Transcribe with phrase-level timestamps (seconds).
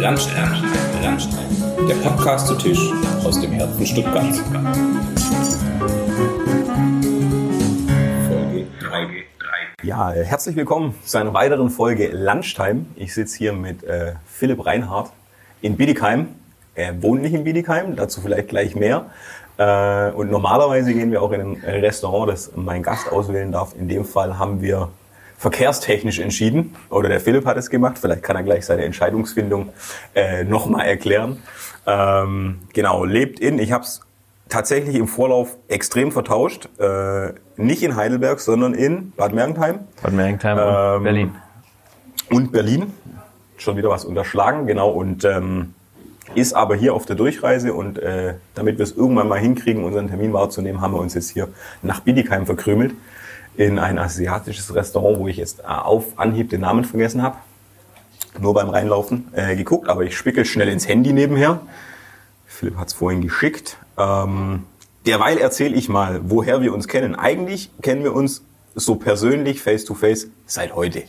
[0.00, 0.62] Landstein,
[1.02, 1.46] Landstein,
[1.88, 2.92] der Podcast zu Tisch
[3.24, 4.38] aus dem Herzen Stuttgarts.
[8.28, 9.82] Folge 3.
[9.82, 12.86] Ja, herzlich willkommen zu einer weiteren Folge Lunchtime.
[12.94, 15.10] Ich sitze hier mit äh, Philipp Reinhardt
[15.62, 16.28] in Bietigheim.
[16.76, 19.06] Er wohnt nicht in Bietigheim, dazu vielleicht gleich mehr.
[19.56, 23.74] Äh, und normalerweise gehen wir auch in ein Restaurant, das mein Gast auswählen darf.
[23.76, 24.90] In dem Fall haben wir
[25.38, 27.98] verkehrstechnisch entschieden oder der Philipp hat es gemacht.
[27.98, 29.70] Vielleicht kann er gleich seine Entscheidungsfindung
[30.14, 31.42] äh, nochmal erklären.
[31.86, 34.00] Ähm, genau, lebt in, ich habe es
[34.48, 36.68] tatsächlich im Vorlauf extrem vertauscht.
[36.78, 39.80] Äh, nicht in Heidelberg, sondern in Bad Mergentheim.
[40.02, 41.34] Bad Mergentheim und Ähm, Berlin.
[42.30, 42.92] Und Berlin.
[43.58, 44.90] Schon wieder was unterschlagen, genau.
[44.90, 45.74] Und ähm,
[46.34, 50.08] ist aber hier auf der Durchreise und äh, damit wir es irgendwann mal hinkriegen, unseren
[50.08, 51.48] Termin wahrzunehmen, haben wir uns jetzt hier
[51.82, 52.92] nach Bietigheim verkrümelt
[53.58, 57.36] in ein asiatisches Restaurant, wo ich jetzt äh, auf Anhieb den Namen vergessen habe.
[58.38, 61.60] Nur beim Reinlaufen äh, geguckt, aber ich spickel schnell ins Handy nebenher.
[62.46, 63.76] Philipp hat es vorhin geschickt.
[63.98, 64.62] Ähm,
[65.06, 67.16] derweil erzähle ich mal, woher wir uns kennen.
[67.16, 68.44] Eigentlich kennen wir uns
[68.76, 71.02] so persönlich, face to face, seit heute.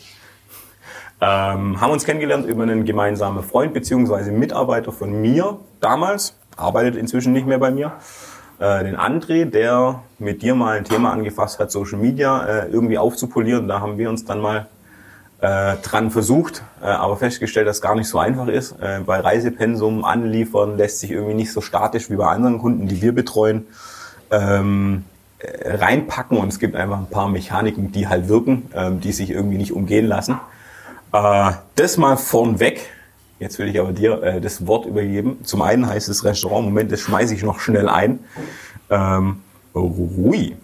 [1.22, 7.32] Ähm, haben uns kennengelernt über einen gemeinsamen Freund beziehungsweise Mitarbeiter von mir damals, arbeitet inzwischen
[7.32, 7.94] nicht mehr bei mir,
[8.60, 12.98] äh, den André, der mit dir mal ein Thema angefasst hat, Social Media äh, irgendwie
[12.98, 13.68] aufzupolieren.
[13.68, 14.68] Da haben wir uns dann mal
[15.42, 18.74] äh, dran versucht, äh, aber festgestellt, dass es gar nicht so einfach ist.
[18.82, 23.02] Äh, bei Reisepensum anliefern lässt sich irgendwie nicht so statisch wie bei anderen Kunden, die
[23.02, 23.66] wir betreuen,
[24.32, 25.06] ähm,
[25.40, 29.30] äh, reinpacken und es gibt einfach ein paar Mechaniken, die halt wirken, ähm, die sich
[29.32, 30.40] irgendwie nicht umgehen lassen.
[31.14, 32.90] Äh, das mal vornweg.
[33.40, 35.40] Jetzt will ich aber dir äh, das Wort übergeben.
[35.44, 38.20] Zum einen heißt es Restaurant, Moment, das schmeiße ich noch schnell ein.
[38.90, 39.38] Ähm,
[39.74, 40.56] Rui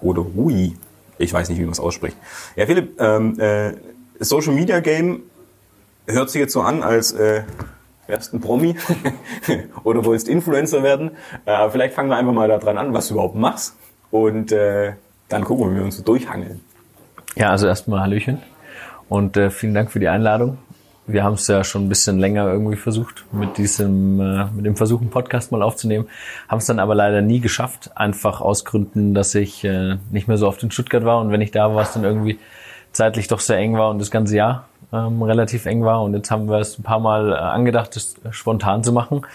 [0.00, 0.72] oder Rui,
[1.18, 2.16] ich weiß nicht, wie man es ausspricht.
[2.56, 3.74] Ja, Philipp, ähm, äh,
[4.18, 5.22] Social Media Game
[6.06, 7.42] hört sich jetzt so an, als äh,
[8.06, 8.76] wärst ein Promi
[9.84, 11.12] oder wolltest Influencer werden.
[11.44, 13.74] Äh, vielleicht fangen wir einfach mal daran an, was du überhaupt machst.
[14.10, 14.92] Und äh,
[15.28, 16.60] dann gucken wir, wie wir uns so durchhangeln.
[17.34, 18.42] Ja, also erstmal Hallöchen
[19.08, 20.58] und äh, vielen Dank für die Einladung.
[21.06, 24.76] Wir haben es ja schon ein bisschen länger irgendwie versucht, mit diesem, äh, mit dem
[24.76, 26.06] Versuch, einen Podcast mal aufzunehmen.
[26.48, 30.36] Haben es dann aber leider nie geschafft, einfach aus Gründen, dass ich äh, nicht mehr
[30.36, 32.38] so oft in Stuttgart war und wenn ich da war, es dann irgendwie
[32.92, 36.02] zeitlich doch sehr eng war und das ganze Jahr ähm, relativ eng war.
[36.02, 39.26] Und jetzt haben wir es ein paar Mal äh, angedacht, das spontan zu machen.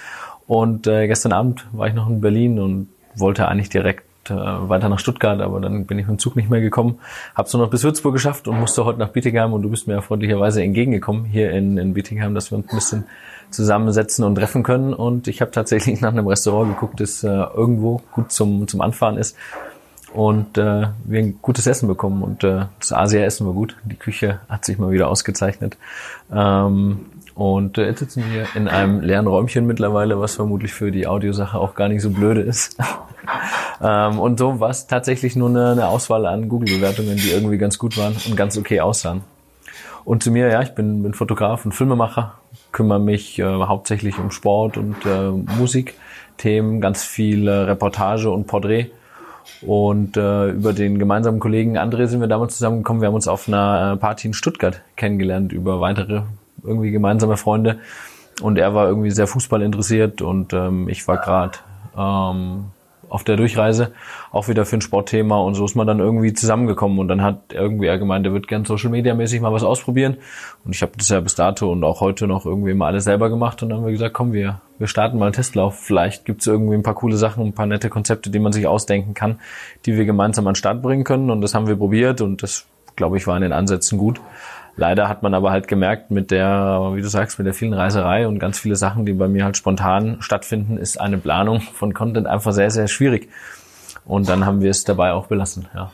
[0.47, 4.89] Und äh, gestern Abend war ich noch in Berlin und wollte eigentlich direkt äh, weiter
[4.89, 6.99] nach Stuttgart, aber dann bin ich mit dem Zug nicht mehr gekommen.
[7.35, 9.95] Hab's nur noch bis Würzburg geschafft und musste heute nach Bietigheim und du bist mir
[9.95, 13.03] ja freundlicherweise entgegengekommen hier in, in Bietigheim, dass wir uns ein bisschen
[13.49, 14.93] zusammensetzen und treffen können.
[14.93, 19.17] Und ich habe tatsächlich nach einem Restaurant geguckt, das äh, irgendwo gut zum, zum Anfahren
[19.17, 19.35] ist
[20.13, 23.77] und äh, wir ein gutes Essen bekommen und äh, das Asia-Essen war gut.
[23.83, 25.77] Die Küche hat sich mal wieder ausgezeichnet.
[26.33, 31.07] Ähm, und äh, jetzt sitzen wir in einem leeren Räumchen mittlerweile, was vermutlich für die
[31.07, 32.77] Audiosache auch gar nicht so blöde ist.
[33.81, 37.77] ähm, und so war es tatsächlich nur eine, eine Auswahl an Google-Bewertungen, die irgendwie ganz
[37.77, 39.21] gut waren und ganz okay aussahen.
[40.03, 42.33] Und zu mir, ja, ich bin, bin Fotograf und Filmemacher,
[42.71, 48.91] kümmere mich äh, hauptsächlich um Sport und äh, Musikthemen, ganz viel äh, Reportage und Porträt.
[49.61, 53.01] Und äh, über den gemeinsamen Kollegen André sind wir damals zusammengekommen.
[53.01, 56.23] Wir haben uns auf einer äh, Party in Stuttgart kennengelernt über weitere
[56.63, 57.79] irgendwie gemeinsame Freunde.
[58.41, 61.59] Und er war irgendwie sehr Fußball interessiert und ähm, ich war gerade
[61.97, 62.65] ähm,
[63.11, 63.91] auf der Durchreise
[64.31, 67.51] auch wieder für ein Sportthema und so ist man dann irgendwie zusammengekommen und dann hat
[67.51, 70.15] irgendwie er gemeint, er wird gern Social Media mäßig mal was ausprobieren
[70.63, 73.29] und ich habe das ja bis dato und auch heute noch irgendwie mal alles selber
[73.29, 75.77] gemacht und dann haben wir gesagt, komm, wir wir starten mal einen Testlauf.
[75.77, 79.13] Vielleicht gibt's irgendwie ein paar coole Sachen, ein paar nette Konzepte, die man sich ausdenken
[79.13, 79.39] kann,
[79.85, 82.65] die wir gemeinsam an den Start bringen können und das haben wir probiert und das
[82.95, 84.21] glaube ich war in den Ansätzen gut.
[84.75, 88.27] Leider hat man aber halt gemerkt, mit der, wie du sagst, mit der vielen Reiserei
[88.27, 92.27] und ganz viele Sachen, die bei mir halt spontan stattfinden, ist eine Planung von Content
[92.27, 93.29] einfach sehr, sehr schwierig.
[94.05, 95.91] Und dann haben wir es dabei auch belassen, ja.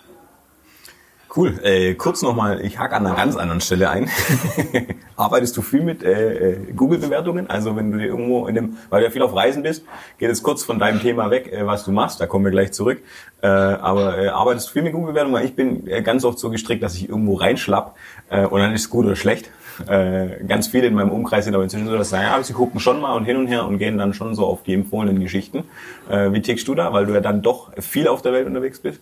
[1.35, 1.59] Cool.
[1.61, 4.09] Äh, kurz nochmal, ich hake an einer ganz anderen Stelle ein.
[5.17, 7.49] Arbeitest du viel mit äh, äh, Google-Bewertungen?
[7.49, 9.83] Also wenn du dir irgendwo in dem, weil du ja viel auf Reisen bist,
[10.17, 12.71] geht es kurz von deinem Thema weg, äh, was du machst, da kommen wir gleich
[12.71, 13.01] zurück.
[13.41, 15.35] Äh, aber äh, arbeitest du viel mit Google-Bewertungen?
[15.35, 17.95] Weil ich bin äh, ganz oft so gestrickt, dass ich irgendwo reinschlapp
[18.29, 19.51] äh, und dann ist es gut oder schlecht.
[19.85, 22.53] Äh, ganz viele in meinem Umkreis sind aber inzwischen so, dass sie sagen, ja, sie
[22.53, 25.21] gucken schon mal und hin und her und gehen dann schon so auf die empfohlenen
[25.21, 25.65] Geschichten.
[26.09, 26.93] Äh, wie tickst du da?
[26.93, 29.01] Weil du ja dann doch viel auf der Welt unterwegs bist.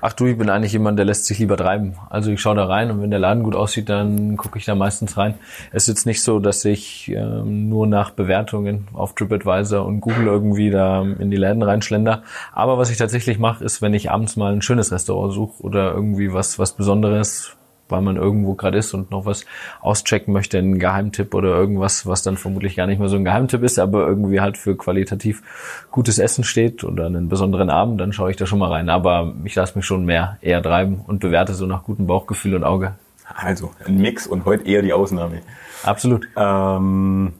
[0.00, 1.94] Ach du, ich bin eigentlich jemand, der lässt sich lieber treiben.
[2.10, 4.74] Also ich schaue da rein und wenn der Laden gut aussieht, dann gucke ich da
[4.74, 5.34] meistens rein.
[5.72, 10.26] Es ist jetzt nicht so, dass ich ähm, nur nach Bewertungen auf TripAdvisor und Google
[10.26, 12.22] irgendwie da in die Läden reinschlender.
[12.52, 15.92] Aber was ich tatsächlich mache, ist, wenn ich abends mal ein schönes Restaurant suche oder
[15.92, 17.56] irgendwie was, was Besonderes,
[17.88, 19.44] weil man irgendwo gerade ist und noch was
[19.80, 23.62] auschecken möchte, einen Geheimtipp oder irgendwas, was dann vermutlich gar nicht mehr so ein Geheimtipp
[23.62, 28.30] ist, aber irgendwie halt für qualitativ gutes Essen steht oder einen besonderen Abend, dann schaue
[28.30, 28.88] ich da schon mal rein.
[28.88, 32.64] Aber ich lasse mich schon mehr eher treiben und bewerte so nach gutem Bauchgefühl und
[32.64, 32.94] Auge.
[33.34, 35.42] Also ein Mix und heute eher die Ausnahme.
[35.82, 36.28] Absolut.
[36.36, 37.32] Ähm,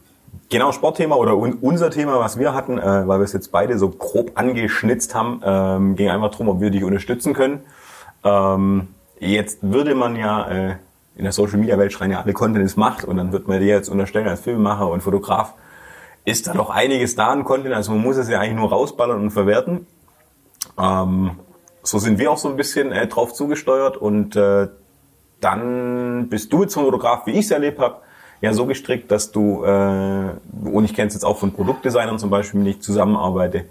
[0.49, 3.77] genau, Sportthema oder un unser Thema, was wir hatten, äh, weil wir es jetzt beide
[3.77, 7.61] so grob angeschnitzt haben, ähm, ging einfach darum, ob wir dich unterstützen können.
[8.23, 10.75] Ähm, jetzt würde man ja äh,
[11.15, 13.59] in der Social Media Welt schreien ja alle Content ist Macht und dann wird man
[13.59, 15.53] dir jetzt unterstellen als Filmemacher und Fotograf,
[16.25, 19.19] ist da doch einiges da an Content, also man muss es ja eigentlich nur rausballern
[19.21, 19.87] und verwerten.
[20.79, 21.31] Ähm,
[21.83, 24.67] so sind wir auch so ein bisschen äh, drauf zugesteuert und äh,
[25.39, 28.01] dann bist du jetzt ein Fotograf, wie ich es erlebt habe,
[28.41, 30.29] ja so gestrickt, dass du, äh,
[30.63, 33.65] und ich kenne es jetzt auch von Produktdesignern zum Beispiel, mit denen ich zusammenarbeite,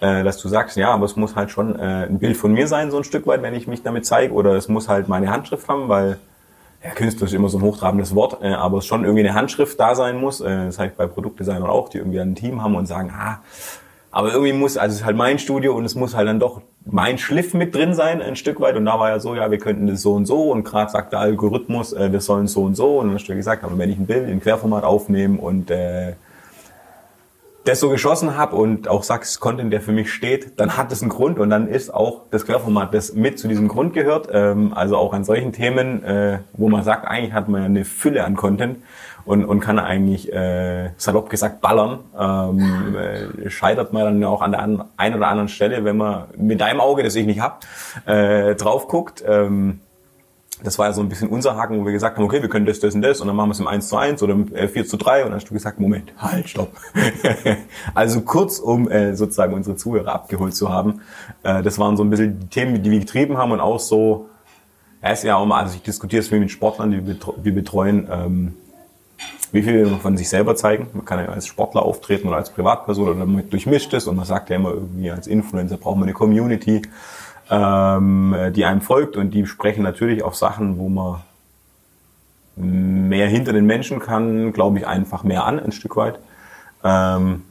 [0.00, 2.66] äh, dass du sagst, ja, aber es muss halt schon äh, ein Bild von mir
[2.66, 5.30] sein, so ein Stück weit, wenn ich mich damit zeige, oder es muss halt meine
[5.30, 6.18] Handschrift haben, weil
[6.82, 9.78] ja, Künstler ist immer so ein hochtrabendes Wort, äh, aber es schon irgendwie eine Handschrift
[9.78, 10.40] da sein muss.
[10.40, 13.40] Äh, das heißt bei Produktdesignern auch, die irgendwie ein Team haben und sagen, ah,
[14.12, 16.62] aber irgendwie muss, also es ist halt mein Studio und es muss halt dann doch
[16.84, 18.76] mein Schliff mit drin sein, ein Stück weit.
[18.76, 20.50] Und da war ja so, ja, wir könnten das so und so.
[20.50, 22.98] Und gerade sagt der Algorithmus, äh, wir sollen so und so.
[22.98, 26.14] Und dann hast du gesagt, aber wenn ich ein Bild in Querformat aufnehme und äh,
[27.64, 31.02] das so geschossen habe und auch sagst, Content, der für mich steht, dann hat es
[31.02, 34.28] einen Grund und dann ist auch das Querformat, das mit zu diesem Grund gehört.
[34.32, 37.84] Ähm, also auch an solchen Themen, äh, wo man sagt, eigentlich hat man ja eine
[37.84, 38.78] Fülle an Content
[39.26, 42.00] und, und kann eigentlich, äh, salopp gesagt, ballern.
[42.18, 44.62] Ähm, äh, scheitert man dann ja auch an der
[44.96, 47.64] einen oder anderen Stelle, wenn man mit deinem Auge, das ich nicht hab,
[48.06, 49.22] äh, drauf guckt.
[49.26, 49.80] Ähm,
[50.62, 52.66] das war ja so ein bisschen unser Haken, wo wir gesagt haben, okay, wir können
[52.66, 54.48] das, das und das und dann machen wir es im 1 zu 1 oder im
[54.48, 56.72] 4 zu 3 und dann hast du gesagt, Moment, halt, stopp.
[57.94, 61.00] also kurz, um äh, sozusagen unsere Zuhörer abgeholt zu haben.
[61.42, 64.28] Äh, das waren so ein bisschen die Themen, die wir getrieben haben und auch so,
[65.00, 68.08] er ist ja auch mal, also ich diskutiere es viel mit Sportlern, die wir betreuen,
[68.10, 68.54] ähm,
[69.52, 70.88] wie viel man von sich selber zeigen.
[70.92, 74.26] Man kann ja als Sportler auftreten oder als Privatperson oder damit durchmischt ist und man
[74.26, 76.82] sagt ja immer irgendwie als Influencer braucht man eine Community,
[77.50, 81.20] ähm, die einem folgt und die sprechen natürlich auf Sachen, wo man
[82.56, 86.18] mehr hinter den Menschen kann, glaube ich, einfach mehr an, ein Stück weit.
[86.84, 87.42] Ähm,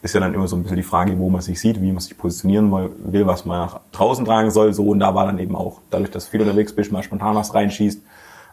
[0.00, 2.00] ist ja dann immer so ein bisschen die Frage, wo man sich sieht, wie man
[2.00, 4.72] sich positionieren will, was man nach draußen tragen soll.
[4.72, 7.52] So, und da war dann eben auch, dadurch, dass viel unterwegs bist, mal spontan was
[7.52, 8.00] reinschießt,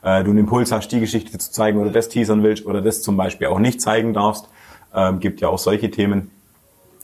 [0.02, 3.02] äh, du einen Impuls hast, die Geschichte zu zeigen oder das teasern willst oder das
[3.04, 4.50] zum Beispiel auch nicht zeigen darfst.
[4.94, 6.32] Ähm, gibt ja auch solche Themen,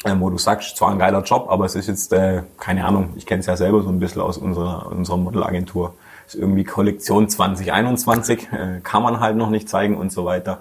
[0.04, 3.14] äh, wo du sagst, zwar ein geiler Job, aber es ist jetzt, äh, keine Ahnung,
[3.16, 5.94] ich kenne es ja selber so ein bisschen aus unserer, unserer Modelagentur.
[6.28, 10.60] Ist irgendwie Kollektion 2021, äh, kann man halt noch nicht zeigen und so weiter.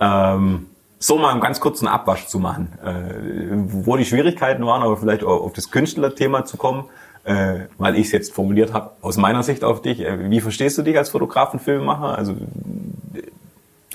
[0.00, 0.66] Ähm,
[0.98, 5.24] so mal einen ganz kurzen Abwasch zu machen, äh, wo die Schwierigkeiten waren, aber vielleicht
[5.24, 6.84] auch auf das Künstlerthema zu kommen
[7.26, 10.00] äh, weil ich es jetzt formuliert habe, aus meiner Sicht auf dich.
[10.00, 12.16] Äh, wie verstehst du dich als Fotografen, Filmemacher?
[12.16, 12.36] Also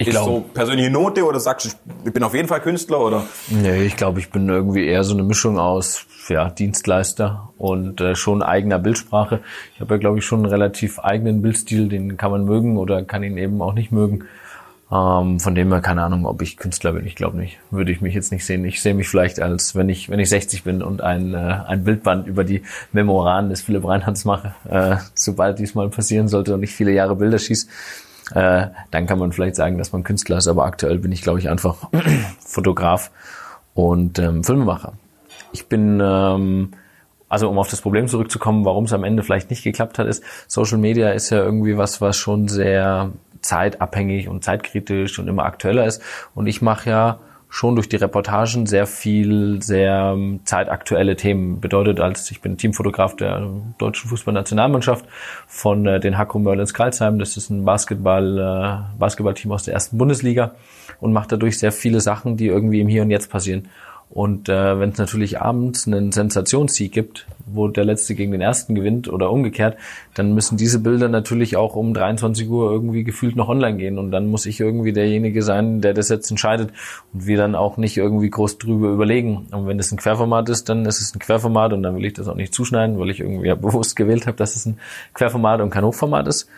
[0.01, 1.69] ich ist so persönliche Note oder sagst du,
[2.05, 3.23] ich bin auf jeden Fall Künstler oder?
[3.49, 8.15] Nee, ich glaube, ich bin irgendwie eher so eine Mischung aus ja, Dienstleister und äh,
[8.15, 9.41] schon eigener Bildsprache.
[9.75, 13.03] Ich habe ja, glaube ich, schon einen relativ eigenen Bildstil, den kann man mögen oder
[13.03, 14.25] kann ihn eben auch nicht mögen.
[14.91, 17.05] Ähm, von dem her keine Ahnung, ob ich Künstler bin.
[17.05, 17.59] Ich glaube nicht.
[17.71, 18.65] Würde ich mich jetzt nicht sehen.
[18.65, 21.85] Ich sehe mich vielleicht als, wenn ich wenn ich 60 bin und ein äh, ein
[21.85, 26.61] Bildband über die Memoiren des Philipp Reinhards mache, äh, sobald dies mal passieren sollte und
[26.63, 27.67] ich viele Jahre Bilder schieße,
[28.33, 30.47] äh, dann kann man vielleicht sagen, dass man Künstler ist.
[30.47, 31.89] Aber aktuell bin ich, glaube ich, einfach
[32.39, 33.11] Fotograf
[33.73, 34.93] und ähm, Filmemacher.
[35.53, 36.71] Ich bin ähm,
[37.31, 40.21] also um auf das Problem zurückzukommen, warum es am Ende vielleicht nicht geklappt hat, ist,
[40.47, 45.85] Social Media ist ja irgendwie was, was schon sehr zeitabhängig und zeitkritisch und immer aktueller
[45.85, 46.01] ist.
[46.35, 47.19] Und ich mache ja
[47.51, 51.59] schon durch die Reportagen sehr viel, sehr ähm, zeitaktuelle Themen.
[51.59, 53.45] Bedeutet, als ich bin Teamfotograf der
[53.77, 55.05] deutschen Fußballnationalmannschaft
[55.47, 57.19] von äh, den Hakko Merlins Karlsheim.
[57.19, 60.55] Das ist ein Basketball, äh, Basketballteam aus der ersten Bundesliga
[61.01, 63.67] und mache dadurch sehr viele Sachen, die irgendwie im Hier und Jetzt passieren.
[64.13, 68.75] Und äh, wenn es natürlich abends einen Sensationssieg gibt, wo der Letzte gegen den Ersten
[68.75, 69.77] gewinnt oder umgekehrt,
[70.15, 73.97] dann müssen diese Bilder natürlich auch um 23 Uhr irgendwie gefühlt noch online gehen.
[73.97, 76.71] Und dann muss ich irgendwie derjenige sein, der das jetzt entscheidet
[77.13, 79.47] und wir dann auch nicht irgendwie groß drüber überlegen.
[79.51, 82.13] Und wenn es ein Querformat ist, dann ist es ein Querformat und dann will ich
[82.13, 84.77] das auch nicht zuschneiden, weil ich irgendwie ja bewusst gewählt habe, dass es ein
[85.13, 86.49] Querformat und kein Hochformat ist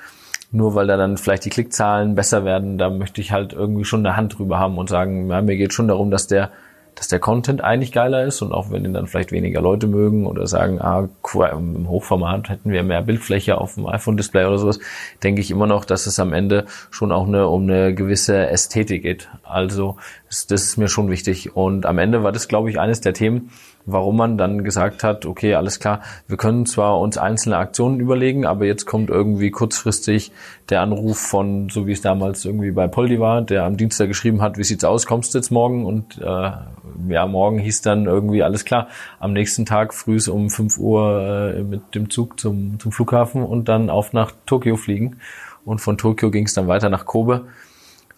[0.55, 4.05] nur weil da dann vielleicht die Klickzahlen besser werden, da möchte ich halt irgendwie schon
[4.05, 6.51] eine Hand drüber haben und sagen, ja, mir geht schon darum, dass der
[6.95, 10.27] dass der Content eigentlich geiler ist und auch wenn ihn dann vielleicht weniger Leute mögen
[10.27, 11.09] oder sagen, ah,
[11.51, 14.79] im Hochformat hätten wir mehr Bildfläche auf dem iPhone-Display oder sowas,
[15.23, 19.03] denke ich immer noch, dass es am Ende schon auch eine, um eine gewisse Ästhetik
[19.03, 19.29] geht.
[19.43, 19.97] Also
[20.27, 21.55] das, das ist mir schon wichtig.
[21.55, 23.50] Und am Ende war das, glaube ich, eines der Themen,
[23.85, 28.45] warum man dann gesagt hat, okay, alles klar, wir können zwar uns einzelne Aktionen überlegen,
[28.45, 30.31] aber jetzt kommt irgendwie kurzfristig
[30.69, 34.41] der Anruf von, so wie es damals irgendwie bei Poldi war, der am Dienstag geschrieben
[34.41, 35.85] hat, wie sieht's aus, kommst du jetzt morgen?
[35.85, 36.51] Und äh,
[37.09, 38.87] ja, morgen hieß dann irgendwie alles klar.
[39.19, 43.67] Am nächsten Tag früh um 5 Uhr äh, mit dem Zug zum, zum Flughafen und
[43.67, 45.17] dann auf nach Tokio fliegen.
[45.65, 47.45] Und von Tokio ging es dann weiter nach Kobe.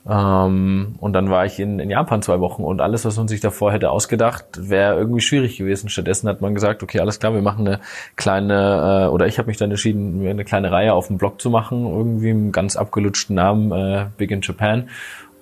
[0.08, 3.42] Ähm, und dann war ich in, in Japan zwei Wochen und alles, was man sich
[3.42, 5.90] davor hätte ausgedacht, wäre irgendwie schwierig gewesen.
[5.90, 7.80] Stattdessen hat man gesagt, okay, alles klar, wir machen eine
[8.16, 11.42] kleine, äh, oder ich habe mich dann entschieden, mir eine kleine Reihe auf dem Blog
[11.42, 14.90] zu machen, irgendwie einen ganz abgelutschten Namen, äh, Big in Japan,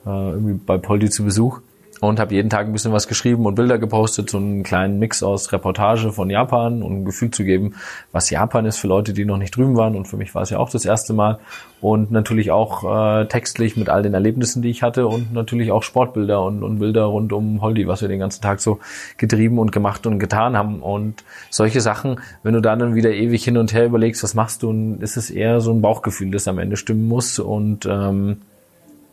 [0.06, 1.60] äh, irgendwie bei Poldi zu Besuch
[2.08, 5.24] und habe jeden Tag ein bisschen was geschrieben und Bilder gepostet, so einen kleinen Mix
[5.24, 7.76] aus Reportage von Japan und ein Gefühl zu geben,
[8.12, 9.96] was Japan ist für Leute, die noch nicht drüben waren.
[9.96, 11.40] Und für mich war es ja auch das erste Mal.
[11.80, 12.84] Und natürlich auch
[13.22, 16.80] äh, textlich mit all den Erlebnissen, die ich hatte und natürlich auch Sportbilder und, und
[16.80, 18.80] Bilder rund um Holdi, was wir den ganzen Tag so
[19.18, 20.82] getrieben und gemacht und getan haben.
[20.82, 24.64] Und solche Sachen, wenn du da dann wieder ewig hin und her überlegst, was machst
[24.64, 27.40] du, ist es eher so ein Bauchgefühl, das am Ende stimmen muss.
[27.40, 28.38] Und ähm,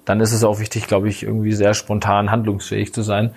[0.04, 3.30] dann ist es auch wichtig, glaube ich, irgendwie sehr spontan handlungsfähig zu sein.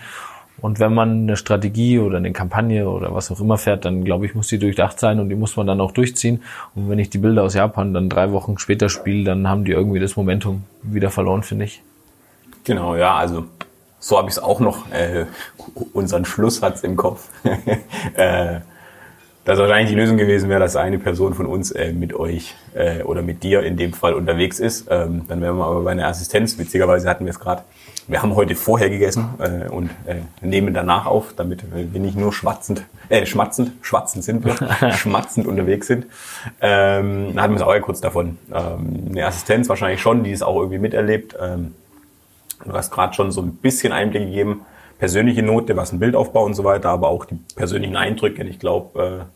[0.62, 4.26] Und wenn man eine Strategie oder eine Kampagne oder was auch immer fährt, dann glaube
[4.26, 6.44] ich, muss die durchdacht sein und die muss man dann auch durchziehen.
[6.76, 9.72] Und wenn ich die Bilder aus Japan dann drei Wochen später spiele, dann haben die
[9.72, 11.82] irgendwie das Momentum wieder verloren, finde ich.
[12.64, 13.46] Genau, ja, also
[14.00, 15.26] so habe ich es auch noch, äh,
[15.94, 17.30] unseren Schlusssatz im Kopf.
[18.16, 18.60] äh,
[19.46, 23.04] dass wahrscheinlich die Lösung gewesen wäre, dass eine Person von uns äh, mit euch äh,
[23.04, 24.88] oder mit dir in dem Fall unterwegs ist.
[24.90, 26.58] Ähm, dann wären wir aber bei einer Assistenz.
[26.58, 27.64] Witzigerweise hatten wir es gerade.
[28.08, 32.34] Wir haben heute vorher gegessen äh, und äh, nehmen danach auf, damit wir nicht nur
[32.34, 34.56] schwatzend, äh, schmatzend, schwatzend sind wir,
[34.94, 36.06] schmatzend unterwegs sind.
[36.62, 38.38] Ähm, dann hatten wir es auch ja kurz davon.
[38.54, 41.36] Ähm, eine Assistenz wahrscheinlich schon, die es auch irgendwie miterlebt.
[41.42, 41.76] Ähm,
[42.64, 44.66] du hast gerade schon so ein bisschen Einblick gegeben
[45.04, 48.42] persönliche Note, was ein Bildaufbau und so weiter, aber auch die persönlichen Eindrücke.
[48.44, 49.28] Ich glaube,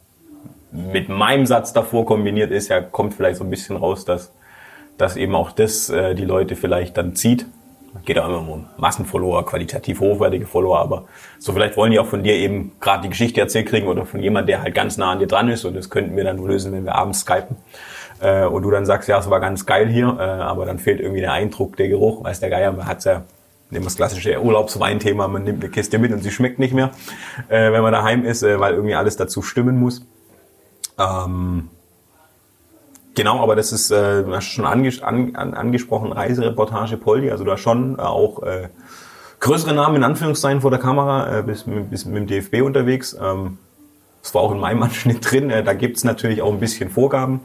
[0.71, 4.31] äh, mit meinem Satz davor kombiniert ist, ja, kommt vielleicht so ein bisschen raus, dass,
[4.97, 7.47] dass eben auch das äh, die Leute vielleicht dann zieht.
[8.05, 11.03] Geht auch immer um Massenfollower, qualitativ hochwertige Follower, aber
[11.37, 14.23] so vielleicht wollen die auch von dir eben gerade die Geschichte erzählt kriegen oder von
[14.23, 16.47] jemand, der halt ganz nah an dir dran ist und das könnten wir dann nur
[16.47, 17.57] lösen, wenn wir abends skypen.
[18.21, 21.01] Äh, und du dann sagst, ja, es war ganz geil hier, äh, aber dann fehlt
[21.01, 23.23] irgendwie der Eindruck, der Geruch, weiß der Geier, man hat's ja
[23.69, 26.91] nehmen wir das klassische Urlaubsweinthema, man nimmt eine Kiste mit und sie schmeckt nicht mehr,
[27.49, 30.05] äh, wenn man daheim ist, äh, weil irgendwie alles dazu stimmen muss.
[30.97, 31.69] Ähm,
[33.13, 37.61] genau, aber das ist, äh, hast schon ange an, an, angesprochen, Reisereportage Poldi, also hast
[37.61, 38.69] schon äh, auch äh,
[39.39, 43.15] größere Namen in Anführungszeichen vor der Kamera, äh, bis, bis mit dem DFB unterwegs.
[43.21, 43.57] Ähm,
[44.23, 47.41] das war auch in meinem Anschnitt drin, äh, da gibt's natürlich auch ein bisschen Vorgaben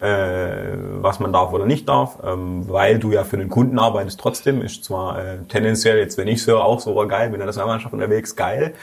[0.00, 4.20] äh, was man darf oder nicht darf, ähm, weil du ja für den Kunden arbeitest
[4.20, 7.66] trotzdem, ist zwar äh, tendenziell jetzt, wenn ich höre, auch so, geil, bin in der
[7.66, 8.74] Mannschaft unterwegs, geil.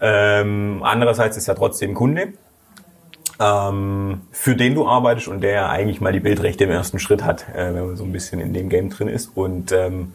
[0.00, 2.34] Ähm, andererseits ist ja trotzdem Kunde,
[3.40, 7.48] ähm, für den du arbeitest und der eigentlich mal die Bildrechte im ersten Schritt hat,
[7.54, 9.36] äh, wenn man so ein bisschen in dem Game drin ist.
[9.36, 10.12] Und ähm,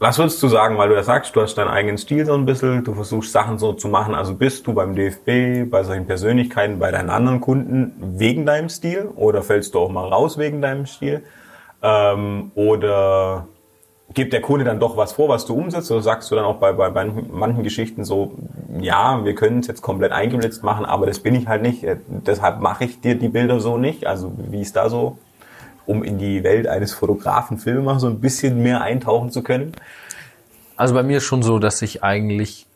[0.00, 2.44] was würdest du sagen, weil du ja sagst, du hast deinen eigenen Stil so ein
[2.44, 6.78] bisschen, du versuchst Sachen so zu machen, also bist du beim DFB, bei solchen Persönlichkeiten,
[6.78, 10.86] bei deinen anderen Kunden wegen deinem Stil oder fällst du auch mal raus wegen deinem
[10.86, 11.22] Stil?
[11.82, 13.48] Ähm, oder
[14.14, 15.90] gibt der Kunde dann doch was vor, was du umsetzt?
[15.90, 18.32] Oder sagst du dann auch bei, bei, bei manchen Geschichten so,
[18.80, 21.96] ja, wir können es jetzt komplett eingeblitzt machen, aber das bin ich halt nicht, äh,
[22.08, 24.06] deshalb mache ich dir die Bilder so nicht.
[24.06, 25.18] Also wie ist da so
[25.88, 29.72] um in die Welt eines Fotografen, Filmemacher so ein bisschen mehr eintauchen zu können?
[30.76, 32.66] Also bei mir ist schon so, dass ich eigentlich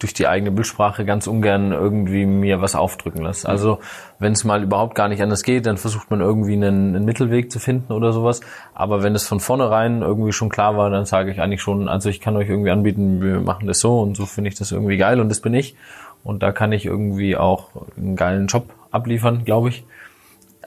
[0.00, 3.48] durch die eigene Bildsprache ganz ungern irgendwie mir was aufdrücken lasse.
[3.48, 3.80] Also
[4.18, 7.50] wenn es mal überhaupt gar nicht anders geht, dann versucht man irgendwie einen, einen, Mittelweg
[7.50, 8.40] zu finden oder sowas.
[8.74, 12.08] Aber wenn es von vornherein irgendwie schon klar war, dann sage ich eigentlich schon, also
[12.10, 14.98] ich kann euch irgendwie anbieten, wir machen das so und so finde ich das irgendwie
[14.98, 15.76] geil und das bin ich.
[16.22, 19.84] Und da kann ich irgendwie auch einen geilen Job abliefern, glaube ich.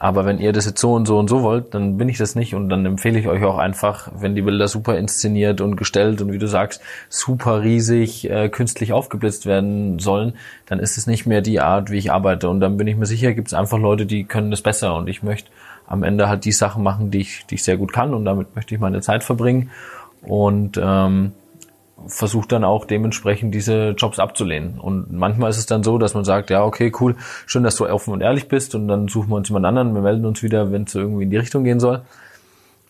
[0.04, 2.34] Aber wenn ihr das jetzt so und so und so wollt, dann bin ich das
[2.34, 6.24] nicht und dann empfehle ich euch auch einfach, wenn die Bilder super inszeniert und gestellt
[6.24, 10.34] und wie du sagst, super riesig äh, künstlich aufgeblitzt werden sollen,
[10.66, 12.50] dann ist es nicht mehr die Art, wie ich arbeite.
[12.50, 15.08] Und dann bin ich mir sicher, gibt es einfach Leute, die können das besser und
[15.08, 15.52] ich möchte
[15.86, 18.56] am Ende halt die Sachen machen, die ich, die ich sehr gut kann und damit
[18.56, 19.70] möchte ich meine Zeit verbringen.
[20.24, 21.34] Und ähm,
[22.08, 24.80] versucht dann auch dementsprechend diese Jobs abzulehnen.
[24.80, 27.16] Und manchmal ist es dann so, dass man sagt, ja, okay, cool,
[27.46, 30.02] schön, dass du offen und ehrlich bist und dann suchen wir uns jemand anderen, wir
[30.02, 32.02] melden uns wieder, wenn es irgendwie in die Richtung gehen soll.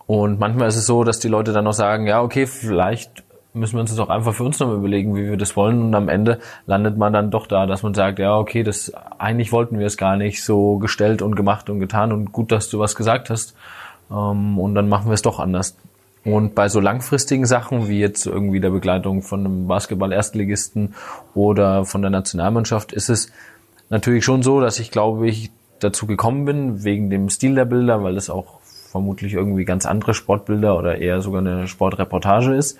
[0.07, 3.75] Und manchmal ist es so, dass die Leute dann auch sagen, ja, okay, vielleicht müssen
[3.75, 5.81] wir uns das auch einfach für uns nochmal überlegen, wie wir das wollen.
[5.81, 9.51] Und am Ende landet man dann doch da, dass man sagt, ja, okay, das eigentlich
[9.51, 12.79] wollten wir es gar nicht so gestellt und gemacht und getan und gut, dass du
[12.79, 13.55] was gesagt hast.
[14.09, 15.75] Ähm, und dann machen wir es doch anders.
[16.23, 20.93] Und bei so langfristigen Sachen wie jetzt irgendwie der Begleitung von einem Basketball-Erstligisten
[21.33, 23.31] oder von der Nationalmannschaft ist es
[23.89, 28.03] natürlich schon so, dass ich glaube ich dazu gekommen bin wegen dem Stil der Bilder,
[28.03, 28.59] weil das auch
[28.91, 32.77] vermutlich irgendwie ganz andere Sportbilder oder eher sogar eine Sportreportage ist.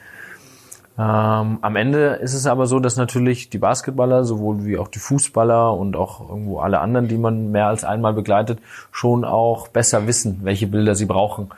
[1.00, 5.00] Ähm, am Ende ist es aber so, dass natürlich die Basketballer, sowohl wie auch die
[5.00, 8.60] Fußballer und auch irgendwo alle anderen, die man mehr als einmal begleitet,
[8.91, 11.50] schon auch besser wissen, welche Bilder sie brauchen.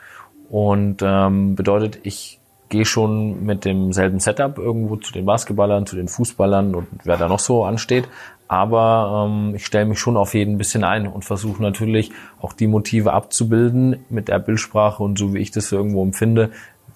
[0.50, 6.08] Und ähm, bedeutet, ich gehe schon mit demselben Setup irgendwo zu den Basketballern, zu den
[6.08, 8.08] Fußballern und wer da noch so ansteht.
[8.48, 12.10] Aber ähm, ich stelle mich schon auf jeden bisschen ein und versuche natürlich
[12.40, 16.50] auch die Motive abzubilden mit der Bildsprache und so wie ich das irgendwo empfinde,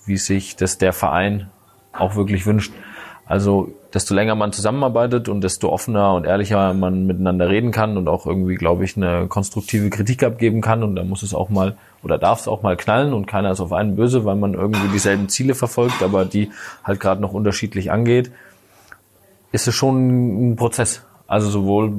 [0.05, 1.49] wie sich das der Verein
[1.93, 2.73] auch wirklich wünscht.
[3.29, 8.09] Also desto länger man zusammenarbeitet und desto offener und ehrlicher man miteinander reden kann und
[8.09, 10.83] auch irgendwie, glaube ich, eine konstruktive Kritik abgeben kann.
[10.83, 13.61] Und da muss es auch mal oder darf es auch mal knallen und keiner ist
[13.61, 16.51] auf einen böse, weil man irgendwie dieselben Ziele verfolgt, aber die
[16.85, 18.31] halt gerade noch unterschiedlich angeht,
[19.53, 21.03] ist es schon ein Prozess.
[21.27, 21.93] Also sowohl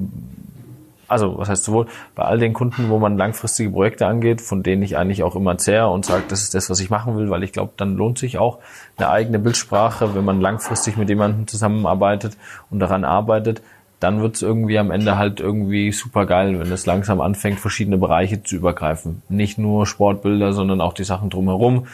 [1.09, 4.83] also was heißt sowohl bei all den Kunden, wo man langfristige Projekte angeht, von denen
[4.83, 7.43] ich eigentlich auch immer zehre und sage, das ist das, was ich machen will, weil
[7.43, 8.59] ich glaube, dann lohnt sich auch
[8.97, 12.37] eine eigene Bildsprache, wenn man langfristig mit jemandem zusammenarbeitet
[12.69, 13.61] und daran arbeitet,
[13.99, 17.97] dann wird es irgendwie am Ende halt irgendwie super geil, wenn es langsam anfängt, verschiedene
[17.97, 19.21] Bereiche zu übergreifen.
[19.27, 21.87] Nicht nur Sportbilder, sondern auch die Sachen drumherum.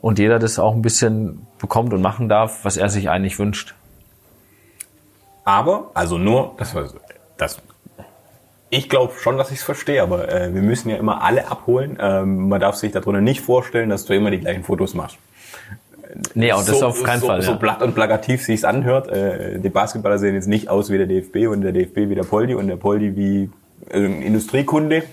[0.00, 3.74] Und jeder das auch ein bisschen bekommt und machen darf, was er sich eigentlich wünscht.
[5.44, 6.74] Aber, also nur, das,
[7.36, 7.62] das
[8.70, 11.98] ich glaube schon, dass ich es verstehe, aber äh, wir müssen ja immer alle abholen.
[12.00, 15.18] Ähm, man darf sich darunter nicht vorstellen, dass du immer die gleichen Fotos machst.
[16.34, 17.42] Nee, auch das so, auf keinen so, Fall.
[17.42, 17.56] So ja.
[17.56, 19.08] platt und plakativ sich's anhört.
[19.08, 22.24] Äh, die Basketballer sehen jetzt nicht aus wie der DFB und der DFB wie der
[22.24, 23.50] Poldi und der Poldi wie
[23.90, 25.04] äh, Industriekunde.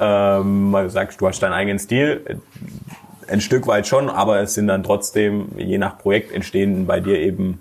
[0.00, 2.40] Ähm, weil du sagst, du hast deinen eigenen Stil.
[3.28, 7.18] Ein Stück weit schon, aber es sind dann trotzdem, je nach Projekt entstehen bei dir
[7.18, 7.60] eben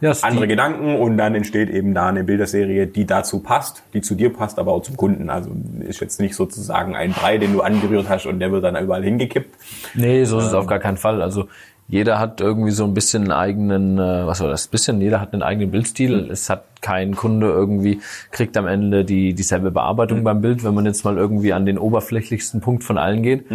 [0.00, 4.14] Ja, andere Gedanken und dann entsteht eben da eine Bilderserie, die dazu passt, die zu
[4.14, 5.28] dir passt, aber auch zum Kunden.
[5.28, 5.50] Also
[5.80, 9.02] ist jetzt nicht sozusagen ein Brei, den du angerührt hast und der wird dann überall
[9.02, 9.54] hingekippt.
[9.94, 11.20] Nee, so ist es auf gar keinen Fall.
[11.20, 11.48] Also
[11.88, 15.32] jeder hat irgendwie so ein bisschen einen eigenen, äh, was war das, bisschen, jeder hat
[15.32, 16.28] einen eigenen Bildstil.
[16.30, 20.84] Es hat kein Kunde irgendwie, kriegt am Ende die dieselbe Bearbeitung beim Bild, wenn man
[20.84, 23.46] jetzt mal irgendwie an den oberflächlichsten Punkt von allen geht.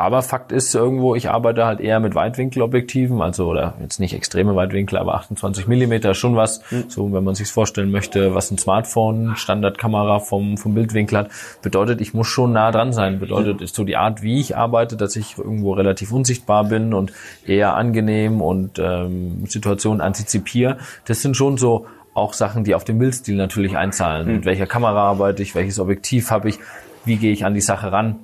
[0.00, 4.56] Aber Fakt ist irgendwo, ich arbeite halt eher mit Weitwinkelobjektiven, also oder jetzt nicht extreme
[4.56, 6.62] Weitwinkel, aber 28 Millimeter schon was.
[6.88, 12.00] So, wenn man sich's vorstellen möchte, was ein Smartphone, Standardkamera vom, vom Bildwinkel hat, bedeutet,
[12.00, 13.20] ich muss schon nah dran sein.
[13.20, 17.12] Bedeutet, ist so die Art, wie ich arbeite, dass ich irgendwo relativ unsichtbar bin und
[17.46, 20.78] eher angenehm und ähm, Situationen antizipiere.
[21.04, 21.84] Das sind schon so
[22.14, 24.26] auch Sachen, die auf den Bildstil natürlich einzahlen.
[24.32, 26.58] Mit welcher Kamera arbeite ich, welches Objektiv habe ich,
[27.04, 28.16] wie gehe ich an die Sache ran.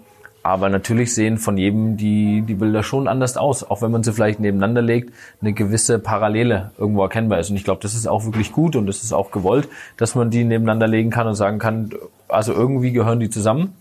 [0.47, 3.69] Aber natürlich sehen von jedem die, die Bilder schon anders aus.
[3.69, 7.51] Auch wenn man sie vielleicht nebeneinander legt, eine gewisse Parallele irgendwo erkennbar ist.
[7.51, 10.31] Und ich glaube, das ist auch wirklich gut und das ist auch gewollt, dass man
[10.31, 11.91] die nebeneinander legen kann und sagen kann,
[12.29, 13.75] also irgendwie gehören die zusammen.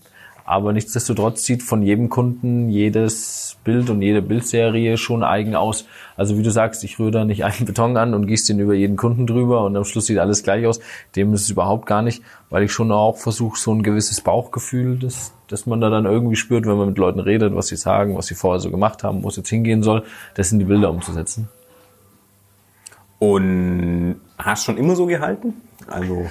[0.46, 5.86] Aber nichtsdestotrotz sieht von jedem Kunden jedes Bild und jede Bildserie schon eigen aus.
[6.16, 8.72] Also wie du sagst, ich rühre da nicht einen Beton an und gieße den über
[8.72, 10.78] jeden Kunden drüber und am Schluss sieht alles gleich aus.
[11.16, 15.00] Dem ist es überhaupt gar nicht, weil ich schon auch versuche, so ein gewisses Bauchgefühl,
[15.00, 18.16] das, das man da dann irgendwie spürt, wenn man mit Leuten redet, was sie sagen,
[18.16, 20.04] was sie vorher so gemacht haben, wo es jetzt hingehen soll,
[20.34, 21.48] das in die Bilder umzusetzen.
[23.18, 25.54] Und hast schon immer so gehalten?
[25.88, 26.26] Also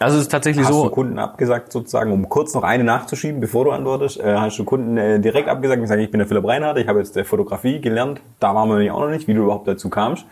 [0.00, 0.84] Also es ist tatsächlich hast so.
[0.84, 4.64] du Kunden abgesagt sozusagen, um kurz noch eine nachzuschieben, bevor du antwortest, äh, hast du
[4.64, 7.24] Kunden äh, direkt abgesagt und gesagt, ich bin der Philipp Reinhardt, ich habe jetzt der
[7.24, 10.26] Fotografie gelernt, da waren wir nämlich auch noch nicht, wie du überhaupt dazu kamst.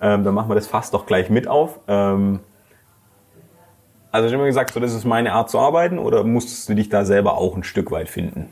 [0.00, 1.78] Ähm, dann machen wir das fast doch gleich mit auf.
[1.88, 2.40] Ähm,
[4.12, 6.74] also ich habe immer gesagt, so das ist meine Art zu arbeiten oder musstest du
[6.74, 8.48] dich da selber auch ein Stück weit finden?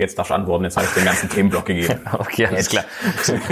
[0.00, 2.00] Jetzt darfst du antworten, jetzt habe ich den ganzen Themenblock gegeben.
[2.12, 2.84] Okay, alles klar.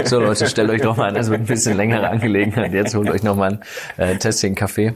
[0.05, 2.71] So Leute, stellt euch doch mal an, das wird ein bisschen längere Angelegenheit.
[2.73, 3.59] Jetzt holt euch noch mal ein
[3.97, 4.93] äh, Tässchen Kaffee.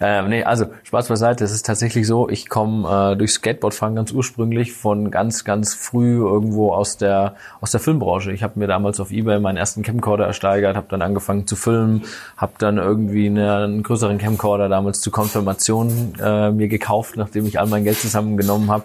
[0.00, 4.12] Ähm, nee, also Spaß beiseite, es ist tatsächlich so, ich komme äh, durch Skateboardfahren ganz
[4.12, 8.32] ursprünglich von ganz, ganz früh irgendwo aus der aus der Filmbranche.
[8.32, 12.02] Ich habe mir damals auf Ebay meinen ersten Camcorder ersteigert, habe dann angefangen zu filmen,
[12.36, 17.58] habe dann irgendwie eine, einen größeren Camcorder damals zur Konfirmation äh, mir gekauft, nachdem ich
[17.58, 18.84] all mein Geld zusammengenommen habe.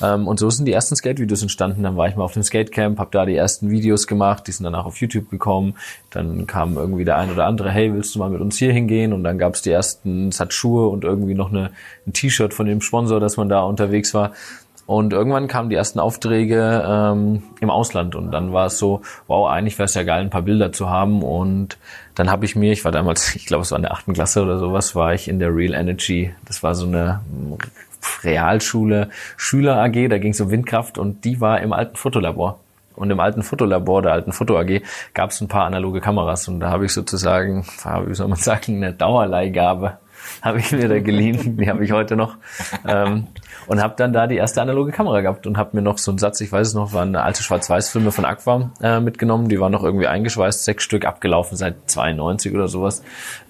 [0.00, 1.82] Ähm, und so sind die ersten Skate-Videos entstanden.
[1.82, 4.64] Dann war ich mal auf dem Skatecamp, habe da die ersten Videos gemacht, die sind
[4.64, 5.74] danach auf YouTube gekommen.
[6.10, 9.12] Dann kam irgendwie der ein oder andere, hey, willst du mal mit uns hier hingehen?
[9.12, 11.70] Und dann gab es die ersten Satschuhe und irgendwie noch eine,
[12.06, 14.32] ein T-Shirt von dem Sponsor, dass man da unterwegs war.
[14.84, 19.48] Und irgendwann kamen die ersten Aufträge ähm, im Ausland und dann war es so, wow,
[19.48, 21.22] eigentlich wäre es ja geil, ein paar Bilder zu haben.
[21.22, 21.78] Und
[22.16, 24.42] dann habe ich mir, ich war damals, ich glaube, es war in der achten Klasse
[24.42, 26.34] oder sowas, war ich in der Real Energy.
[26.44, 27.20] Das war so eine
[28.22, 32.60] Realschule, Schüler AG, da ging es um Windkraft und die war im alten Fotolabor.
[32.94, 34.82] Und im alten Fotolabor, der alten Foto AG,
[35.14, 37.64] gab es ein paar analoge Kameras und da habe ich sozusagen,
[38.06, 39.98] wie soll man sagen, eine Dauerleihgabe
[40.40, 42.36] habe ich mir da geliehen, die habe ich heute noch.
[42.86, 43.26] Ähm,
[43.66, 46.18] und habe dann da die erste analoge Kamera gehabt und habe mir noch so einen
[46.18, 49.84] Satz, ich weiß es noch, waren alte Schwarz-Weiß-Filme von Aqua äh, mitgenommen, die waren noch
[49.84, 53.02] irgendwie eingeschweißt, sechs Stück abgelaufen seit 92 oder sowas.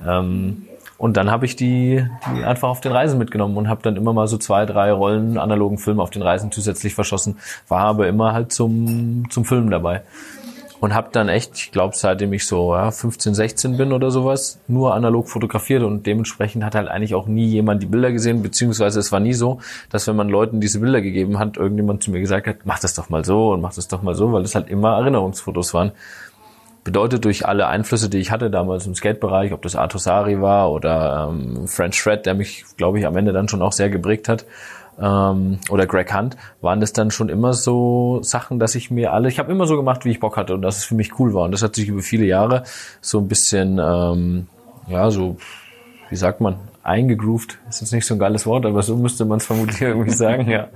[0.07, 0.67] Ähm,
[1.03, 4.13] und dann habe ich die, die einfach auf den Reisen mitgenommen und habe dann immer
[4.13, 8.33] mal so zwei, drei Rollen analogen Film auf den Reisen zusätzlich verschossen, war aber immer
[8.33, 10.03] halt zum, zum Filmen dabei
[10.79, 14.61] und habe dann echt, ich glaube, seitdem ich so ja, 15, 16 bin oder sowas,
[14.69, 19.01] nur analog fotografiert und dementsprechend hat halt eigentlich auch nie jemand die Bilder gesehen, beziehungsweise
[19.01, 19.59] es war nie so,
[19.91, 22.95] dass wenn man Leuten diese Bilder gegeben hat, irgendjemand zu mir gesagt hat, mach das
[22.95, 25.91] doch mal so und mach das doch mal so, weil das halt immer Erinnerungsfotos waren.
[26.85, 30.73] Bedeutet durch alle Einflüsse, die ich hatte damals im Skate-Bereich, ob das Arthur Sari war
[30.73, 34.29] oder ähm, French Fred, der mich, glaube ich, am Ende dann schon auch sehr geprägt
[34.29, 34.45] hat,
[35.01, 39.29] ähm, oder Greg Hunt, waren das dann schon immer so Sachen, dass ich mir alle,
[39.29, 41.35] ich habe immer so gemacht, wie ich Bock hatte und dass es für mich cool
[41.35, 41.45] war.
[41.45, 42.65] Und das hat sich über viele Jahre
[43.01, 44.49] so ein bisschen, ähm,
[44.89, 45.37] ja, so,
[46.11, 47.59] wie sagt man, eingegroovt.
[47.69, 50.49] Ist jetzt nicht so ein geiles Wort, aber so müsste man es vermutlich irgendwie sagen,
[50.51, 50.69] ja.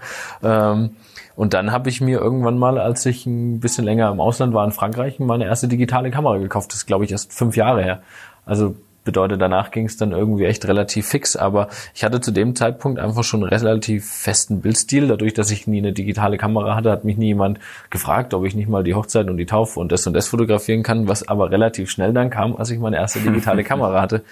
[0.42, 0.90] Ähm,
[1.36, 4.64] und dann habe ich mir irgendwann mal, als ich ein bisschen länger im Ausland war
[4.64, 6.70] in Frankreich, meine erste digitale Kamera gekauft.
[6.70, 8.02] Das ist, glaube ich, erst fünf Jahre her.
[8.46, 11.36] Also bedeutet, danach ging es dann irgendwie echt relativ fix.
[11.36, 15.08] Aber ich hatte zu dem Zeitpunkt einfach schon einen relativ festen Bildstil.
[15.08, 18.54] Dadurch, dass ich nie eine digitale Kamera hatte, hat mich nie jemand gefragt, ob ich
[18.54, 21.50] nicht mal die Hochzeit und die Taufe und das und das fotografieren kann, was aber
[21.50, 24.22] relativ schnell dann kam, als ich meine erste digitale Kamera hatte.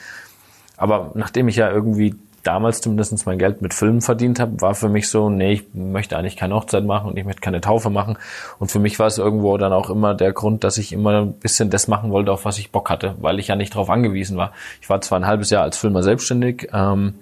[0.79, 2.15] Aber nachdem ich ja irgendwie
[2.47, 6.17] damals zumindest mein Geld mit Filmen verdient habe, war für mich so, nee, ich möchte
[6.17, 8.19] eigentlich keine Hochzeit machen und ich möchte keine Taufe machen.
[8.59, 11.33] Und für mich war es irgendwo dann auch immer der Grund, dass ich immer ein
[11.35, 14.37] bisschen das machen wollte, auf was ich Bock hatte, weil ich ja nicht darauf angewiesen
[14.37, 14.53] war.
[14.81, 17.15] Ich war zwar ein halbes Jahr als Filmer selbstständig, ähm,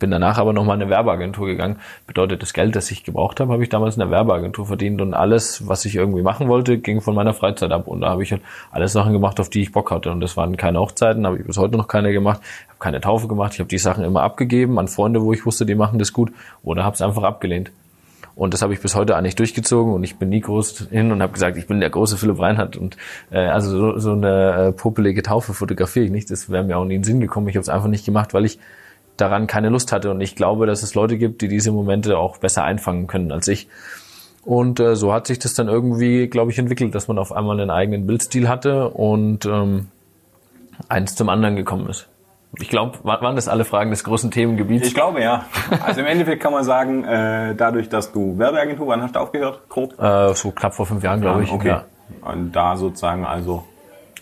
[0.00, 1.76] bin danach aber nochmal in eine Werbeagentur gegangen.
[2.08, 5.14] Bedeutet, das Geld, das ich gebraucht habe, habe ich damals in der Werbeagentur verdient und
[5.14, 7.86] alles, was ich irgendwie machen wollte, ging von meiner Freizeit ab.
[7.86, 10.10] Und da habe ich halt alles Sachen gemacht, auf die ich Bock hatte.
[10.10, 13.28] Und das waren keine Hochzeiten, habe ich bis heute noch keine gemacht, habe keine Taufe
[13.28, 13.52] gemacht.
[13.54, 16.32] Ich habe die Sachen immer abgegeben an Freunde, wo ich wusste, die machen das gut,
[16.64, 17.70] oder habe es einfach abgelehnt.
[18.40, 21.20] Und das habe ich bis heute eigentlich durchgezogen und ich bin nie groß hin und
[21.20, 22.96] habe gesagt, ich bin der große Philipp Reinhardt und
[23.30, 26.30] äh, also so, so eine äh, popelige Taufe fotografiere ich nicht.
[26.30, 27.48] Das wäre mir auch nie in den Sinn gekommen.
[27.48, 28.58] Ich habe es einfach nicht gemacht, weil ich
[29.20, 30.10] daran keine Lust hatte.
[30.10, 33.48] Und ich glaube, dass es Leute gibt, die diese Momente auch besser einfangen können als
[33.48, 33.68] ich.
[34.44, 37.60] Und äh, so hat sich das dann irgendwie, glaube ich, entwickelt, dass man auf einmal
[37.60, 39.88] einen eigenen Bildstil hatte und ähm,
[40.88, 42.08] eins zum anderen gekommen ist.
[42.58, 44.88] Ich glaube, waren das alle Fragen des großen Themengebiets?
[44.88, 45.44] Ich glaube ja.
[45.84, 49.68] Also im Endeffekt kann man sagen, äh, dadurch, dass du Werbeagentur, wann hast du aufgehört?
[49.68, 50.00] Grob?
[50.00, 51.52] Äh, so knapp vor fünf Jahren, glaube ich.
[51.52, 51.68] Okay.
[51.68, 51.84] Ja.
[52.22, 53.64] Und da sozusagen also,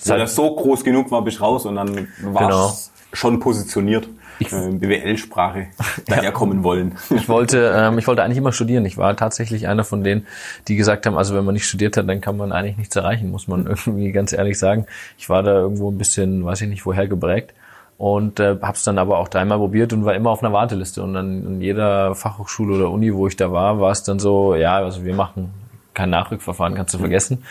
[0.04, 2.72] weil das so groß genug war, bist raus und dann war genau.
[3.14, 5.66] schon positioniert ich, äh, BWL-Sprache
[6.06, 6.96] daherkommen wollen.
[7.10, 8.84] Ich wollte, ähm, ich wollte eigentlich immer studieren.
[8.86, 10.26] Ich war tatsächlich einer von denen,
[10.68, 13.30] die gesagt haben, also wenn man nicht studiert hat, dann kann man eigentlich nichts erreichen,
[13.30, 14.86] muss man irgendwie ganz ehrlich sagen.
[15.16, 17.54] Ich war da irgendwo ein bisschen, weiß ich nicht, woher geprägt
[17.98, 21.02] und äh, habe es dann aber auch dreimal probiert und war immer auf einer Warteliste.
[21.02, 24.54] Und dann in jeder Fachhochschule oder Uni, wo ich da war, war es dann so,
[24.54, 25.52] ja, also wir machen
[25.94, 27.42] kein Nachrückverfahren, kannst du vergessen.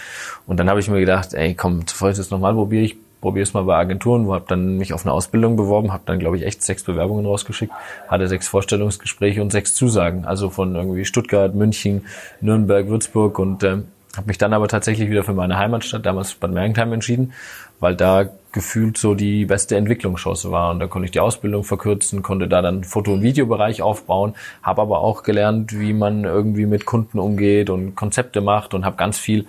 [0.47, 3.43] Und dann habe ich mir gedacht, ey, komm, bevor ich das nochmal probiere, ich probiere
[3.43, 6.45] es mal bei Agenturen, habe dann mich auf eine Ausbildung beworben, habe dann glaube ich
[6.45, 7.73] echt sechs Bewerbungen rausgeschickt,
[8.07, 12.05] hatte sechs Vorstellungsgespräche und sechs Zusagen, also von irgendwie Stuttgart, München,
[12.41, 13.79] Nürnberg, Würzburg und äh,
[14.17, 17.33] habe mich dann aber tatsächlich wieder für meine Heimatstadt, damals Bad Mergentheim entschieden,
[17.79, 20.71] weil da gefühlt so die beste Entwicklungschance war.
[20.71, 24.81] Und da konnte ich die Ausbildung verkürzen, konnte da dann Foto- und Videobereich aufbauen, habe
[24.81, 29.19] aber auch gelernt, wie man irgendwie mit Kunden umgeht und Konzepte macht und habe ganz
[29.19, 29.45] viel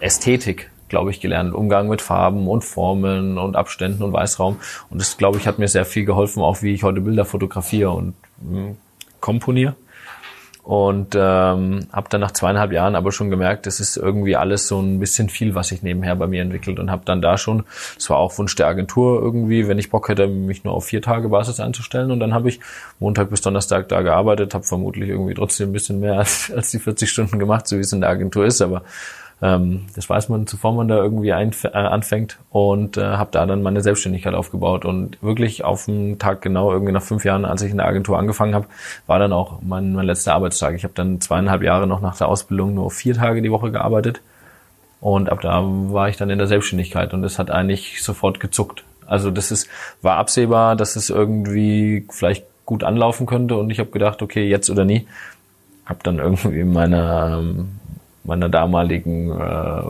[0.00, 1.54] Ästhetik glaube ich, gelernt.
[1.54, 4.56] Umgang mit Farben und Formen und Abständen und Weißraum.
[4.90, 7.90] Und das, glaube ich, hat mir sehr viel geholfen, auch wie ich heute Bilder fotografiere
[7.90, 8.76] und mh, hm,
[9.20, 9.74] komponiere.
[10.66, 14.80] Und ähm, habe dann nach zweieinhalb Jahren aber schon gemerkt, das ist irgendwie alles so
[14.80, 16.80] ein bisschen viel, was sich nebenher bei mir entwickelt.
[16.80, 17.62] Und habe dann da schon,
[17.94, 21.00] das war auch Wunsch der Agentur irgendwie, wenn ich Bock hätte, mich nur auf vier
[21.00, 22.10] Tage Basis einzustellen.
[22.10, 22.58] Und dann habe ich
[22.98, 26.80] Montag bis Donnerstag da gearbeitet, habe vermutlich irgendwie trotzdem ein bisschen mehr als, als die
[26.80, 28.60] 40 Stunden gemacht, so wie es in der Agentur ist.
[28.60, 28.82] Aber
[29.42, 33.44] ähm, das weiß man, zuvor man da irgendwie einf äh, anfängt und äh, habe da
[33.44, 37.60] dann meine Selbstständigkeit aufgebaut und wirklich auf den Tag genau irgendwie nach fünf Jahren, als
[37.60, 38.66] ich in der Agentur angefangen habe,
[39.06, 40.74] war dann auch mein, mein letzter Arbeitstag.
[40.74, 44.22] Ich habe dann zweieinhalb Jahre noch nach der Ausbildung nur vier Tage die Woche gearbeitet
[45.00, 48.84] und ab da war ich dann in der Selbstständigkeit und das hat eigentlich sofort gezuckt.
[49.06, 49.68] Also das ist
[50.00, 54.70] war absehbar, dass es irgendwie vielleicht gut anlaufen könnte und ich habe gedacht, okay, jetzt
[54.70, 55.06] oder nie.
[55.84, 57.68] Hab dann irgendwie meine ähm,
[58.26, 59.82] meiner damaligen äh,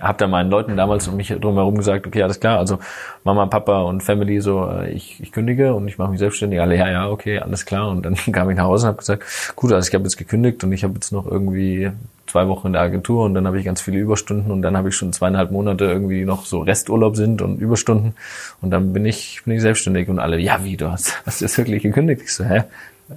[0.00, 2.78] habe da meinen Leuten damals um mich drumherum gesagt, okay, alles klar, also
[3.24, 6.60] Mama, Papa und Family so, äh, ich, ich kündige und ich mache mich selbstständig.
[6.60, 7.88] Alle, ja, ja, okay, alles klar.
[7.88, 9.24] Und dann kam ich nach Hause und habe gesagt,
[9.56, 11.90] gut, also ich habe jetzt gekündigt und ich habe jetzt noch irgendwie
[12.26, 14.90] zwei Wochen in der Agentur und dann habe ich ganz viele Überstunden und dann habe
[14.90, 18.14] ich schon zweieinhalb Monate irgendwie noch so Resturlaub sind und Überstunden
[18.60, 21.46] und dann bin ich bin ich selbstständig und alle ja wie du hast hast du
[21.46, 22.64] jetzt wirklich gekündigt ich so hä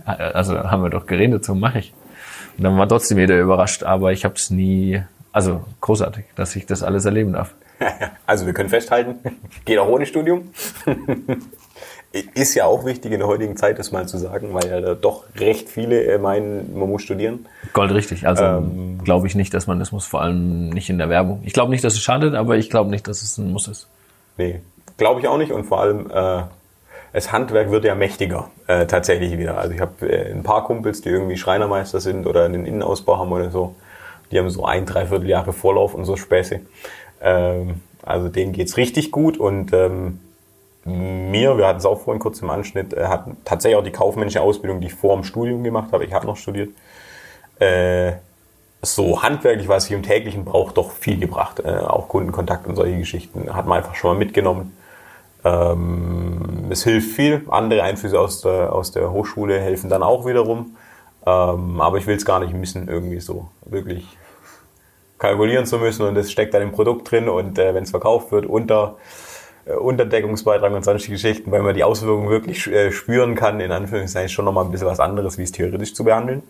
[0.06, 1.94] also haben wir doch geredet so mache ich
[2.58, 6.66] und dann war trotzdem jeder überrascht aber ich habe es nie also großartig dass ich
[6.66, 7.54] das alles erleben darf
[8.26, 9.20] also wir können festhalten
[9.66, 10.50] geht auch ohne Studium
[12.34, 14.96] ist ja auch wichtig in der heutigen Zeit, das mal zu sagen, weil ja da
[14.96, 17.46] doch recht viele äh, meinen, man muss studieren.
[17.72, 18.28] Gold richtig.
[18.28, 21.42] Also ähm, glaube ich nicht, dass man das muss, vor allem nicht in der Werbung.
[21.46, 23.88] Ich glaube nicht, dass es schadet, aber ich glaube nicht, dass es ein Muss ist.
[24.38, 24.60] Nee,
[24.98, 25.54] glaube ich auch nicht.
[25.54, 26.44] Und vor allem, äh,
[27.14, 29.58] das Handwerk wird ja mächtiger äh, tatsächlich wieder.
[29.58, 33.32] Also ich habe äh, ein paar Kumpels, die irgendwie Schreinermeister sind oder einen Innenausbau haben
[33.32, 33.76] oder so.
[34.32, 36.62] Die haben so ein, dreiviertel Jahre Vorlauf und so Späße.
[37.22, 40.20] Ähm, also denen geht's richtig gut und ähm,
[40.86, 44.42] mir, wir hatten es auch vorhin kurz im Anschnitt, äh, hat tatsächlich auch die kaufmännische
[44.42, 46.70] Ausbildung, die ich vor dem Studium gemacht habe, ich habe noch studiert,
[47.60, 48.14] äh,
[48.82, 51.60] so handwerklich, was ich im täglichen brauche, doch viel gebracht.
[51.60, 54.76] Äh, auch Kundenkontakt und solche Geschichten hat man einfach schon mal mitgenommen.
[55.44, 57.46] Ähm, es hilft viel.
[57.50, 60.76] Andere Einflüsse aus der, aus der Hochschule helfen dann auch wiederum.
[61.26, 64.06] Ähm, aber ich will es gar nicht missen, irgendwie so wirklich
[65.20, 68.32] kalkulieren zu müssen und es steckt dann im Produkt drin und äh, wenn es verkauft
[68.32, 68.98] wird unter
[69.66, 74.30] äh, Unterdeckungsbeitrag und solche Geschichten, weil man die Auswirkungen wirklich äh, spüren kann, in Anführungszeichen
[74.30, 76.42] schon nochmal ein bisschen was anderes, wie es theoretisch zu behandeln.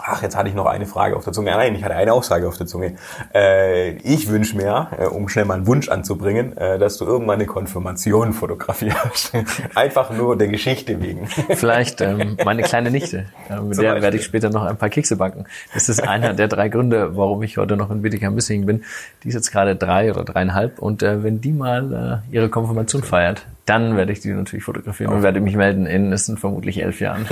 [0.00, 1.50] Ach, jetzt hatte ich noch eine Frage auf der Zunge.
[1.50, 2.96] Nein, ich hatte eine Aussage auf der Zunge.
[3.34, 7.36] Äh, ich wünsche mir, äh, um schnell mal einen Wunsch anzubringen, äh, dass du irgendwann
[7.36, 9.32] eine Konfirmation fotografierst.
[9.74, 11.26] Einfach nur der Geschichte wegen.
[11.50, 13.26] Vielleicht ähm, meine kleine Nichte.
[13.50, 14.02] Äh, mit Zum der Beispiel.
[14.02, 15.46] werde ich später noch ein paar Kekse backen.
[15.74, 18.84] Das ist einer der drei Gründe, warum ich heute noch in Bietigheim-Bissingen bin.
[19.24, 20.78] Die ist jetzt gerade drei oder dreieinhalb.
[20.78, 25.12] Und äh, wenn die mal äh, ihre Konfirmation feiert, dann werde ich die natürlich fotografieren
[25.12, 27.26] und werde mich melden in, es sind vermutlich elf Jahren.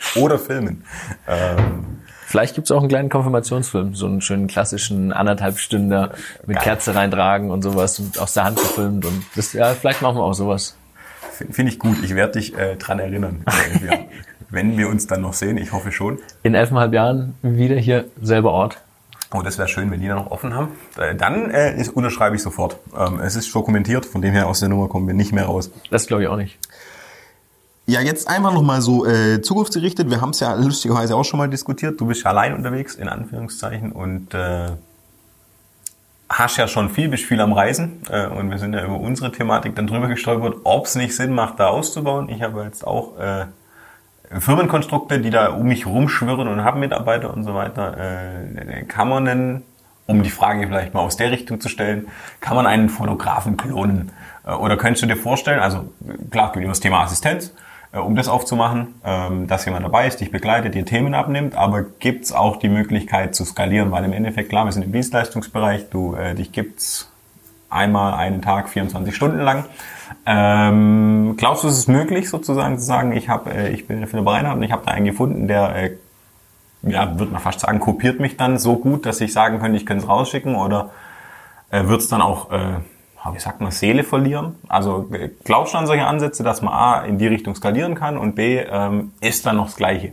[0.16, 0.84] Oder filmen.
[1.26, 6.10] Ähm, Vielleicht gibt's auch einen kleinen Konfirmationsfilm, so einen schönen klassischen anderthalb Stünder
[6.46, 6.64] mit Geil.
[6.64, 9.06] Kerze reintragen und sowas und aus der Hand gefilmt.
[9.06, 10.76] Und das, ja, vielleicht machen wir auch sowas.
[11.50, 11.96] Finde ich gut.
[12.02, 13.44] Ich werde dich äh, dran erinnern.
[14.50, 16.18] Wenn wir uns dann noch sehen, ich hoffe schon.
[16.42, 18.78] In elfeinhalb Jahren wieder hier, selber Ort.
[19.32, 20.68] Oh, das wäre schön, wenn die da noch offen haben.
[20.96, 22.78] Äh, dann äh, ist, unterschreibe ich sofort.
[22.96, 25.70] Ähm, es ist dokumentiert, von dem her aus der Nummer kommen wir nicht mehr raus.
[25.90, 26.58] Das glaube ich auch nicht.
[27.88, 30.10] Ja, jetzt einfach nochmal so äh, zukunftsgerichtet.
[30.10, 31.98] Wir haben es ja lustigerweise auch schon mal diskutiert.
[31.98, 34.72] Du bist ja allein unterwegs, in Anführungszeichen, und äh,
[36.28, 38.02] hast ja schon viel, bist viel am Reisen.
[38.10, 41.32] Äh, und wir sind ja über unsere Thematik dann drüber gestolpert, ob es nicht Sinn
[41.32, 42.28] macht, da auszubauen.
[42.28, 43.46] Ich habe jetzt auch äh,
[44.38, 47.96] Firmenkonstrukte, die da um mich rumschwirren und haben Mitarbeiter und so weiter.
[47.96, 49.62] Äh, kann man denn,
[50.06, 52.08] um die Frage vielleicht mal aus der Richtung zu stellen,
[52.42, 54.12] kann man einen Fotografen klonen?
[54.44, 55.90] Äh, oder könntest du dir vorstellen, also
[56.30, 57.54] klar, geht über das Thema Assistenz,
[57.92, 62.32] um das aufzumachen, ähm, dass jemand dabei ist, dich begleitet, dir Themen abnimmt, aber gibt's
[62.32, 66.34] auch die Möglichkeit zu skalieren, weil im Endeffekt, klar, wir sind im Dienstleistungsbereich, du, äh,
[66.34, 67.10] dich gibt's
[67.70, 69.64] einmal einen Tag 24 Stunden lang.
[70.26, 74.16] Ähm, glaubst du, es ist möglich, sozusagen zu sagen, ich habe, äh, ich bin für
[74.16, 75.90] eine Bereiner und ich habe da einen gefunden, der, äh,
[76.82, 79.86] ja, würde man fast sagen, kopiert mich dann so gut, dass ich sagen könnte, ich
[79.86, 80.54] könnte es rausschicken?
[80.54, 80.90] Oder
[81.70, 82.80] äh, wird es dann auch äh,
[83.32, 84.54] wie sagt man, Seele verlieren?
[84.68, 85.08] Also
[85.44, 88.58] glaubst du an solche Ansätze, dass man A, in die Richtung skalieren kann und B,
[88.58, 90.12] ähm, ist dann noch das Gleiche?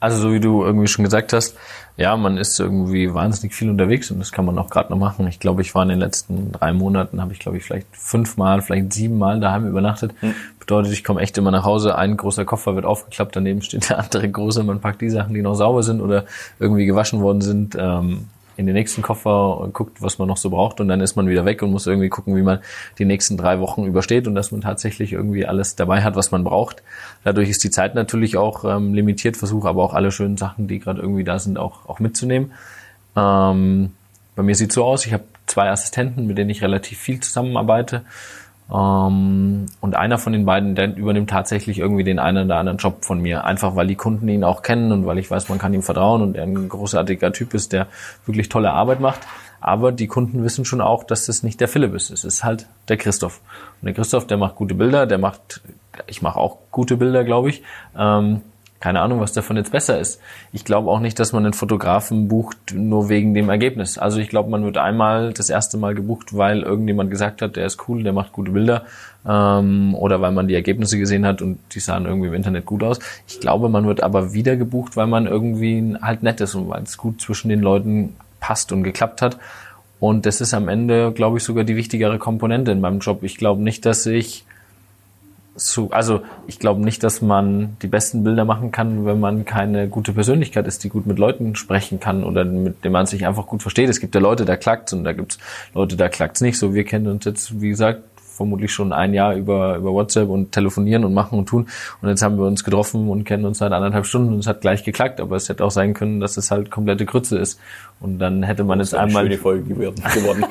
[0.00, 1.56] Also so wie du irgendwie schon gesagt hast,
[1.96, 5.26] ja, man ist irgendwie wahnsinnig viel unterwegs und das kann man auch gerade noch machen.
[5.28, 8.60] Ich glaube, ich war in den letzten drei Monaten, habe ich glaube ich vielleicht fünfmal,
[8.60, 10.12] vielleicht siebenmal daheim übernachtet.
[10.20, 10.34] Mhm.
[10.58, 13.98] Bedeutet, ich komme echt immer nach Hause, ein großer Koffer wird aufgeklappt, daneben steht der
[13.98, 16.24] andere große, man packt die Sachen, die noch sauber sind oder
[16.58, 17.76] irgendwie gewaschen worden sind.
[17.78, 21.16] Ähm, in den nächsten Koffer und guckt, was man noch so braucht und dann ist
[21.16, 22.60] man wieder weg und muss irgendwie gucken, wie man
[22.98, 26.44] die nächsten drei Wochen übersteht und dass man tatsächlich irgendwie alles dabei hat, was man
[26.44, 26.82] braucht.
[27.24, 30.78] Dadurch ist die Zeit natürlich auch ähm, limitiert, versuche aber auch alle schönen Sachen, die
[30.78, 32.52] gerade irgendwie da sind, auch, auch mitzunehmen.
[33.16, 33.92] Ähm,
[34.36, 38.02] bei mir sieht so aus, ich habe zwei Assistenten, mit denen ich relativ viel zusammenarbeite.
[38.72, 43.04] Ähm, und einer von den beiden, der übernimmt tatsächlich irgendwie den einen oder anderen Job
[43.04, 43.44] von mir.
[43.44, 46.22] Einfach weil die Kunden ihn auch kennen und weil ich weiß, man kann ihm vertrauen
[46.22, 47.86] und er ein großartiger Typ ist, der
[48.26, 49.20] wirklich tolle Arbeit macht.
[49.60, 52.10] Aber die Kunden wissen schon auch, dass das nicht der Philipp ist.
[52.10, 53.40] Es ist halt der Christoph.
[53.80, 55.62] Und der Christoph, der macht gute Bilder, der macht,
[56.06, 57.62] ich mache auch gute Bilder, glaube ich.
[57.96, 58.42] Ähm,
[58.84, 60.20] keine Ahnung, was davon jetzt besser ist.
[60.52, 63.96] Ich glaube auch nicht, dass man einen Fotografen bucht nur wegen dem Ergebnis.
[63.96, 67.64] Also ich glaube, man wird einmal das erste Mal gebucht, weil irgendjemand gesagt hat, der
[67.64, 68.84] ist cool, der macht gute Bilder
[69.26, 72.82] ähm, oder weil man die Ergebnisse gesehen hat und die sahen irgendwie im Internet gut
[72.82, 72.98] aus.
[73.26, 76.82] Ich glaube, man wird aber wieder gebucht, weil man irgendwie halt nett ist und weil
[76.82, 79.38] es gut zwischen den Leuten passt und geklappt hat.
[79.98, 83.22] Und das ist am Ende, glaube ich, sogar die wichtigere Komponente in meinem Job.
[83.22, 84.44] Ich glaube nicht, dass ich
[85.56, 89.88] so, also ich glaube nicht, dass man die besten Bilder machen kann, wenn man keine
[89.88, 93.46] gute Persönlichkeit ist, die gut mit Leuten sprechen kann oder mit dem man sich einfach
[93.46, 93.88] gut versteht.
[93.88, 95.38] Es gibt ja Leute, da klackt's und da gibt's
[95.74, 96.58] Leute, da klackt's nicht.
[96.58, 98.02] So, wir kennen uns jetzt, wie gesagt,
[98.34, 101.68] vermutlich schon ein Jahr über, über WhatsApp und telefonieren und machen und tun.
[102.02, 104.60] Und jetzt haben wir uns getroffen und kennen uns seit anderthalb Stunden und es hat
[104.60, 105.20] gleich geklackt.
[105.20, 107.60] Aber es hätte auch sein können, dass es halt komplette Grütze ist.
[108.00, 109.24] Und dann hätte man jetzt einmal.
[109.24, 110.02] Schöne Folge geworden.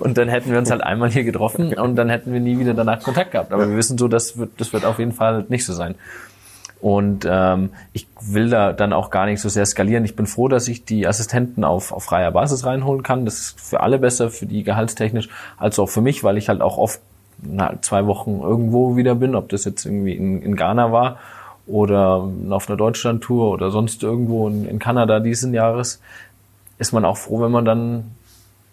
[0.00, 2.74] und dann hätten wir uns halt einmal hier getroffen und dann hätten wir nie wieder
[2.74, 3.52] danach Kontakt gehabt.
[3.52, 5.94] Aber wir wissen so, das wird, das wird auf jeden Fall nicht so sein.
[6.80, 10.04] Und ähm, ich will da dann auch gar nicht so sehr skalieren.
[10.04, 13.24] Ich bin froh, dass ich die Assistenten auf, auf freier Basis reinholen kann.
[13.24, 16.60] Das ist für alle besser, für die gehaltstechnisch, als auch für mich, weil ich halt
[16.60, 17.00] auch oft
[17.42, 21.18] na, zwei Wochen irgendwo wieder bin, ob das jetzt irgendwie in, in Ghana war
[21.66, 26.00] oder auf einer Deutschlandtour oder sonst irgendwo in, in Kanada diesen Jahres,
[26.78, 28.04] ist man auch froh, wenn man dann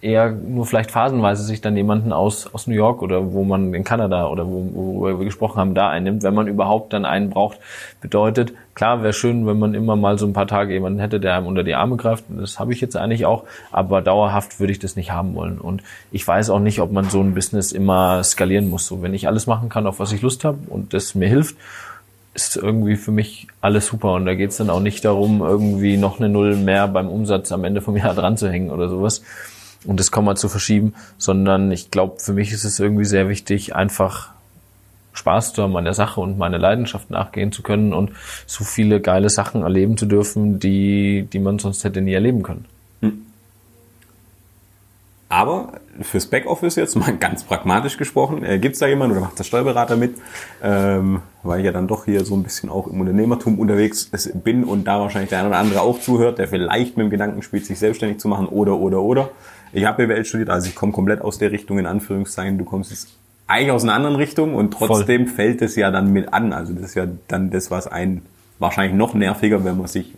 [0.01, 3.83] eher nur vielleicht phasenweise sich dann jemanden aus, aus New York oder wo man in
[3.83, 7.57] Kanada oder wo, wo wir gesprochen haben, da einnimmt, wenn man überhaupt dann einen braucht.
[8.01, 11.35] Bedeutet, klar, wäre schön, wenn man immer mal so ein paar Tage jemanden hätte, der
[11.35, 12.25] einem unter die Arme greift.
[12.29, 15.59] Das habe ich jetzt eigentlich auch, aber dauerhaft würde ich das nicht haben wollen.
[15.59, 15.81] Und
[16.11, 18.85] ich weiß auch nicht, ob man so ein Business immer skalieren muss.
[18.85, 21.55] So, wenn ich alles machen kann, auf was ich Lust habe und das mir hilft,
[22.35, 24.13] ist irgendwie für mich alles super.
[24.13, 27.51] Und da geht es dann auch nicht darum, irgendwie noch eine Null mehr beim Umsatz
[27.51, 29.23] am Ende vom Jahr dran zu hängen oder sowas
[29.85, 33.75] und das Komma zu verschieben, sondern ich glaube, für mich ist es irgendwie sehr wichtig,
[33.75, 34.35] einfach
[35.13, 38.11] Spaß zu haben an der Sache und meine Leidenschaft nachgehen zu können und
[38.45, 42.65] so viele geile Sachen erleben zu dürfen, die, die man sonst hätte nie erleben können.
[43.01, 43.25] Hm.
[45.29, 49.39] Aber fürs Backoffice jetzt mal ganz pragmatisch gesprochen, äh, gibt es da jemanden oder macht
[49.39, 50.15] der Steuerberater mit?
[50.61, 54.63] Ähm, weil ich ja dann doch hier so ein bisschen auch im Unternehmertum unterwegs bin
[54.63, 57.65] und da wahrscheinlich der eine oder andere auch zuhört, der vielleicht mit dem Gedanken spielt,
[57.65, 59.29] sich selbstständig zu machen oder, oder, oder.
[59.75, 62.57] Ich habe BWL studiert, also ich komme komplett aus der Richtung, in Anführungszeichen.
[62.57, 63.09] Du kommst jetzt
[63.47, 65.35] eigentlich aus einer anderen Richtung und trotzdem Voll.
[65.35, 66.53] fällt es ja dann mit an.
[66.53, 68.25] Also das ist ja dann das, was einen
[68.57, 70.13] wahrscheinlich noch nerviger, wenn man sich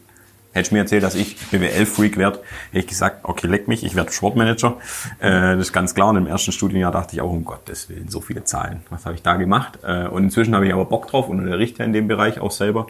[0.54, 2.40] Hätte ich mir erzählt, dass ich BWL-Freak werde,
[2.72, 4.78] hätte ich gesagt, okay, leck mich, ich werde Sportmanager.
[5.20, 6.10] Äh, das ist ganz klar.
[6.10, 8.82] Und im ersten Studienjahr dachte ich auch, um Gottes Willen, so viele Zahlen.
[8.90, 9.78] Was habe ich da gemacht?
[9.84, 12.88] Äh, und inzwischen habe ich aber Bock drauf und unterrichte in dem Bereich auch selber.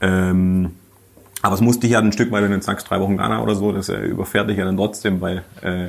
[0.00, 0.70] Ähm,
[1.42, 3.56] aber es musste ich ja ein Stück, weil du dann sagst, drei Wochen Ghana oder
[3.56, 5.88] so, das äh, überfährt dich ja dann trotzdem, weil, äh,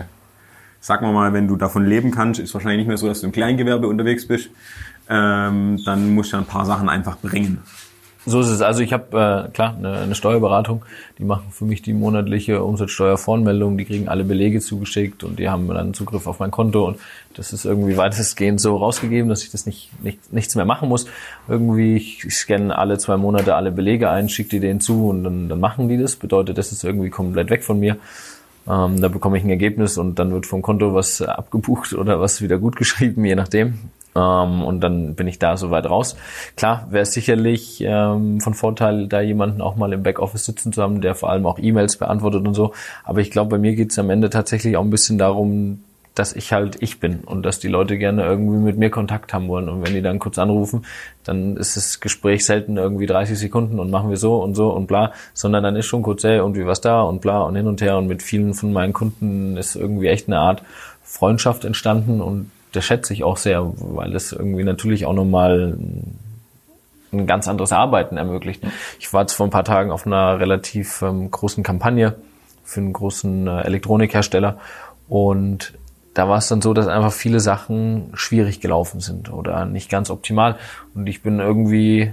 [0.79, 3.27] sag mal mal, wenn du davon leben kannst, ist wahrscheinlich nicht mehr so, dass du
[3.27, 4.49] im Kleingewerbe unterwegs bist,
[5.09, 7.59] ähm, dann musst du ja ein paar Sachen einfach bringen.
[8.25, 8.61] So ist es.
[8.61, 10.85] Also ich habe äh, klar eine, eine Steuerberatung,
[11.19, 15.67] die machen für mich die monatliche Umsatzsteuervoranmeldung, die kriegen alle Belege zugeschickt und die haben
[15.67, 16.99] dann Zugriff auf mein Konto und
[17.35, 21.05] das ist irgendwie weitestgehend so rausgegeben, dass ich das nicht, nicht nichts mehr machen muss.
[21.49, 25.49] Irgendwie ich scanne alle zwei Monate alle Belege ein, schicke die denen zu und dann,
[25.49, 26.15] dann machen die das.
[26.15, 27.97] Bedeutet, das ist irgendwie komplett weg von mir.
[28.69, 32.41] Ähm, da bekomme ich ein Ergebnis und dann wird vom Konto was abgebucht oder was
[32.41, 33.79] wieder gut geschrieben, je nachdem.
[34.15, 36.15] Ähm, und dann bin ich da soweit raus.
[36.55, 40.81] Klar, wäre es sicherlich ähm, von Vorteil, da jemanden auch mal im Backoffice sitzen zu
[40.81, 42.73] haben, der vor allem auch E-Mails beantwortet und so.
[43.03, 45.79] Aber ich glaube, bei mir geht es am Ende tatsächlich auch ein bisschen darum,
[46.15, 49.47] dass ich halt ich bin und dass die Leute gerne irgendwie mit mir Kontakt haben
[49.47, 49.67] wollen.
[49.67, 50.85] Und wenn die dann kurz anrufen,
[51.23, 54.85] dann ist das Gespräch selten irgendwie 30 Sekunden und machen wir so und so und
[54.85, 57.67] bla, sondern dann ist schon kurz, hey, und wie was da und bla und hin
[57.67, 57.97] und her.
[57.97, 60.61] Und mit vielen von meinen Kunden ist irgendwie echt eine Art
[61.03, 65.77] Freundschaft entstanden und das schätze ich auch sehr, weil es irgendwie natürlich auch nochmal
[67.11, 68.63] ein ganz anderes Arbeiten ermöglicht.
[68.99, 72.15] Ich war jetzt vor ein paar Tagen auf einer relativ ähm, großen Kampagne
[72.63, 74.57] für einen großen äh, Elektronikhersteller
[75.07, 75.73] und
[76.13, 80.11] da war es dann so, dass einfach viele Sachen schwierig gelaufen sind oder nicht ganz
[80.11, 80.57] optimal.
[80.93, 82.11] Und ich bin irgendwie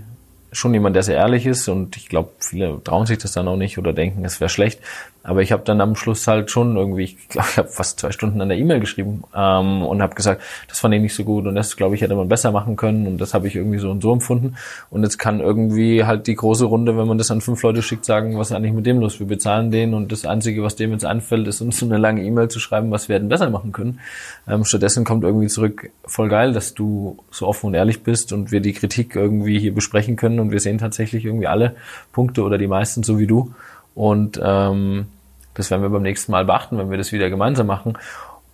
[0.53, 3.57] schon jemand, der sehr ehrlich ist und ich glaube, viele trauen sich das dann auch
[3.57, 4.81] nicht oder denken, es wäre schlecht.
[5.23, 8.11] Aber ich habe dann am Schluss halt schon irgendwie, ich glaube, ich habe fast zwei
[8.11, 11.47] Stunden an der E-Mail geschrieben ähm, und habe gesagt, das fand ich nicht so gut
[11.47, 13.91] und das, glaube ich, hätte man besser machen können und das habe ich irgendwie so
[13.91, 14.57] und so empfunden.
[14.89, 18.07] Und jetzt kann irgendwie halt die große Runde, wenn man das an fünf Leute schickt,
[18.07, 19.21] sagen, was ist eigentlich mit dem los?
[19.21, 22.23] Wir bezahlen den und das Einzige, was dem jetzt einfällt, ist uns so eine lange
[22.23, 24.01] E-Mail zu schreiben, was wir hätten besser machen können.
[24.49, 28.53] Ähm, stattdessen kommt irgendwie zurück, voll geil, dass du so offen und ehrlich bist und
[28.53, 31.75] wir die Kritik irgendwie hier besprechen können und wir sehen tatsächlich irgendwie alle
[32.13, 33.53] Punkte oder die meisten so wie du.
[33.95, 35.07] Und ähm,
[35.55, 37.99] das werden wir beim nächsten Mal beachten, wenn wir das wieder gemeinsam machen.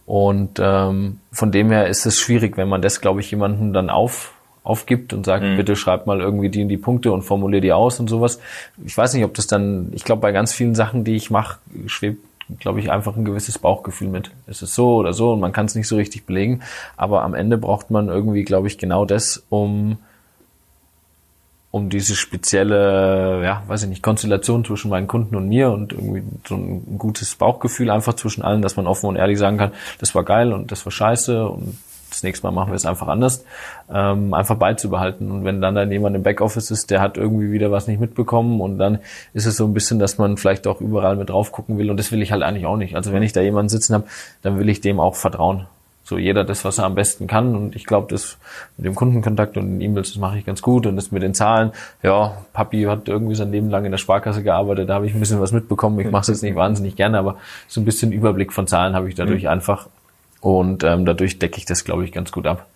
[0.07, 3.91] Und ähm, von dem her ist es schwierig, wenn man das, glaube ich, jemanden dann
[3.91, 5.57] auf, aufgibt und sagt, mhm.
[5.57, 8.41] bitte schreib mal irgendwie die und die Punkte und formulier die aus und sowas.
[8.85, 11.59] Ich weiß nicht, ob das dann, ich glaube, bei ganz vielen Sachen, die ich mache,
[11.87, 12.25] schwebt,
[12.61, 14.31] glaube ich, einfach ein gewisses Bauchgefühl mit.
[14.47, 16.61] Es ist so oder so und man kann es nicht so richtig belegen.
[16.97, 19.99] Aber am Ende braucht man irgendwie, glaube ich, genau das, um
[21.71, 26.23] um diese spezielle, ja, weiß ich nicht, Konstellation zwischen meinen Kunden und mir und irgendwie
[26.47, 30.15] so ein gutes Bauchgefühl einfach zwischen allen, dass man offen und ehrlich sagen kann, das
[30.15, 31.77] war geil und das war scheiße und
[32.09, 33.45] das nächste Mal machen wir es einfach anders,
[33.93, 35.31] ähm, einfach beizubehalten.
[35.31, 38.61] Und wenn dann dann jemand im Backoffice ist, der hat irgendwie wieder was nicht mitbekommen
[38.61, 39.01] und dann
[39.35, 41.99] ist es so ein bisschen, dass man vielleicht auch überall mit drauf gucken will und
[41.99, 42.97] das will ich halt eigentlich auch nicht.
[42.97, 44.05] Also wenn ich da jemanden sitzen habe,
[44.41, 45.67] dann will ich dem auch vertrauen
[46.07, 47.57] so jeder das, was er am besten kann.
[47.57, 48.39] Und ich glaube, das
[48.77, 50.87] mit dem Kundenkontakt und den E-Mails, das mache ich ganz gut.
[50.87, 54.45] Und das mit den Zahlen, ja, Papi hat irgendwie sein Leben lang in der Sparkasse
[54.45, 55.99] gearbeitet, da habe ich ein bisschen was mitbekommen.
[55.99, 59.09] Ich mache es jetzt nicht wahnsinnig gerne, aber so ein bisschen Überblick von Zahlen habe
[59.09, 59.49] ich dadurch mhm.
[59.49, 59.89] einfach.
[60.41, 62.67] Und ähm, dadurch decke ich das, glaube ich, ganz gut ab.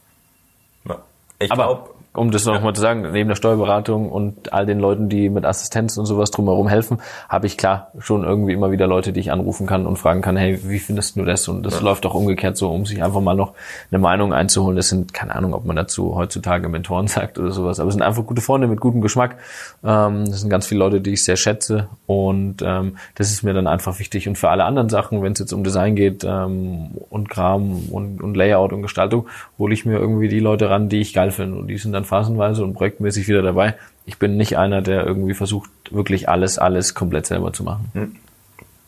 [0.89, 0.99] Ja.
[1.39, 5.09] Ich aber glaub, um das nochmal zu sagen, neben der Steuerberatung und all den Leuten,
[5.09, 6.99] die mit Assistenz und sowas drumherum helfen,
[7.29, 10.37] habe ich klar schon irgendwie immer wieder Leute, die ich anrufen kann und fragen kann,
[10.37, 11.47] hey, wie findest du das?
[11.47, 11.81] Und das ja.
[11.81, 13.53] läuft auch umgekehrt so, um sich einfach mal noch
[13.93, 14.77] eine Meinung einzuholen.
[14.77, 18.03] Das sind, keine Ahnung, ob man dazu heutzutage Mentoren sagt oder sowas, aber es sind
[18.03, 19.37] einfach gute Freunde mit gutem Geschmack.
[19.85, 23.55] Ähm, das sind ganz viele Leute, die ich sehr schätze und ähm, das ist mir
[23.55, 24.27] dann einfach wichtig.
[24.27, 28.21] Und für alle anderen Sachen, wenn es jetzt um Design geht ähm, und Kram und,
[28.21, 31.57] und Layout und Gestaltung, hole ich mir irgendwie die Leute ran, die ich geil finde
[31.57, 33.75] und die sind dann phasenweise und projektmäßig wieder dabei.
[34.07, 37.91] Ich bin nicht einer, der irgendwie versucht, wirklich alles, alles komplett selber zu machen.
[37.93, 38.17] Hm.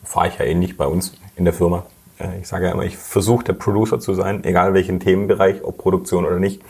[0.03, 1.85] Fahre ich ja ähnlich bei uns in der Firma.
[2.19, 5.77] Äh, ich sage ja immer, ich versuche der Producer zu sein, egal welchen Themenbereich, ob
[5.77, 6.61] Produktion oder nicht.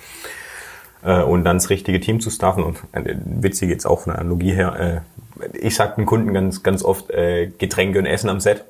[1.04, 2.64] Äh, und dann das richtige Team zu staffen.
[2.64, 5.04] Und äh, witzig jetzt auch von der Analogie her.
[5.54, 7.08] Ich sage den Kunden ganz, ganz oft
[7.58, 8.64] Getränke und Essen am Set.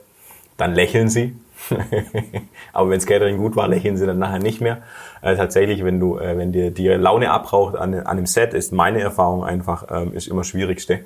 [0.57, 1.35] Dann lächeln sie.
[2.73, 4.81] Aber wenn das Catering gut war, lächeln sie dann nachher nicht mehr.
[5.23, 8.73] Äh, tatsächlich, wenn du, äh, wenn dir die Laune abraucht an, an dem Set, ist
[8.73, 10.99] meine Erfahrung einfach, ähm, ist immer schwierigste,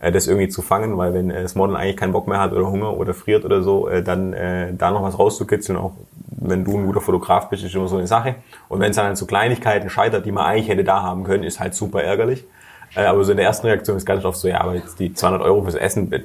[0.00, 2.52] äh, das irgendwie zu fangen, weil wenn äh, das Model eigentlich keinen Bock mehr hat
[2.52, 5.92] oder Hunger oder friert oder so, äh, dann äh, da noch was rauszukitzeln, auch
[6.30, 8.36] wenn du ein guter Fotograf bist, ist immer so eine Sache.
[8.68, 11.44] Und wenn es dann an so Kleinigkeiten scheitert, die man eigentlich hätte da haben können,
[11.44, 12.44] ist halt super ärgerlich.
[12.96, 15.14] Äh, aber so in der ersten Reaktion ist ganz oft so, ja, aber jetzt die
[15.14, 16.22] 200 Euro fürs Essen äh,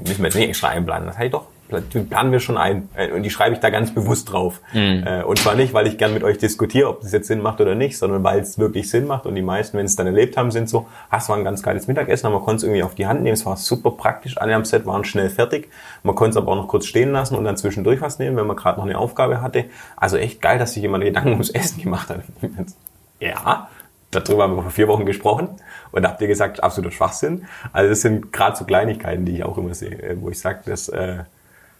[0.00, 1.06] müssen wir jetzt nicht extra einplanen.
[1.06, 2.88] Das heißt doch, die planen wir schon ein.
[2.94, 4.60] Äh, und die schreibe ich da ganz bewusst drauf.
[4.72, 5.04] Mhm.
[5.26, 7.74] Und zwar nicht, weil ich gern mit euch diskutiere, ob das jetzt Sinn macht oder
[7.74, 9.26] nicht, sondern weil es wirklich Sinn macht.
[9.26, 11.86] Und die meisten, wenn es dann erlebt haben, sind so, hast war ein ganz geiles
[11.86, 13.34] Mittagessen, aber man konnte es irgendwie auf die Hand nehmen.
[13.34, 14.38] Es war super praktisch.
[14.38, 15.68] Alle am Set waren schnell fertig.
[16.02, 18.46] Man konnte es aber auch noch kurz stehen lassen und dann zwischendurch was nehmen, wenn
[18.46, 19.64] man gerade noch eine Aufgabe hatte.
[19.96, 22.20] Also echt geil, dass sich jemand Gedanken ums Essen gemacht hat.
[23.20, 23.68] ja,
[24.10, 25.48] darüber haben wir vor vier Wochen gesprochen
[25.92, 27.46] und habt ihr gesagt, absoluter Schwachsinn.
[27.72, 30.60] Also das sind gerade so Kleinigkeiten, die ich auch immer sehe, äh, wo ich sage,
[30.66, 31.24] das äh,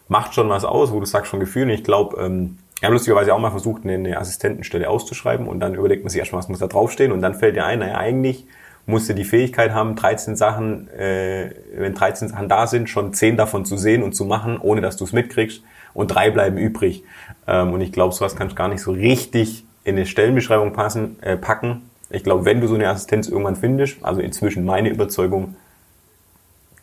[0.09, 1.65] macht schon was aus, wo du sagst schon Gefühl.
[1.65, 5.61] Und ich glaube, ähm, ich habe lustigerweise auch mal versucht, eine, eine Assistentenstelle auszuschreiben und
[5.61, 7.97] dann überlegt man sich erstmal, was muss da draufstehen und dann fällt dir ein, naja,
[7.97, 8.47] eigentlich
[8.85, 13.37] musst du die Fähigkeit haben, 13 Sachen, äh, wenn 13 Sachen da sind, schon 10
[13.37, 15.63] davon zu sehen und zu machen, ohne dass du es mitkriegst
[15.95, 17.03] und drei bleiben übrig.
[17.49, 21.37] Ähm, und ich glaube, sowas kannst gar nicht so richtig in eine Stellenbeschreibung passen, äh,
[21.37, 25.57] packen, ich glaube, wenn du so eine Assistenz irgendwann findest, also inzwischen meine Überzeugung,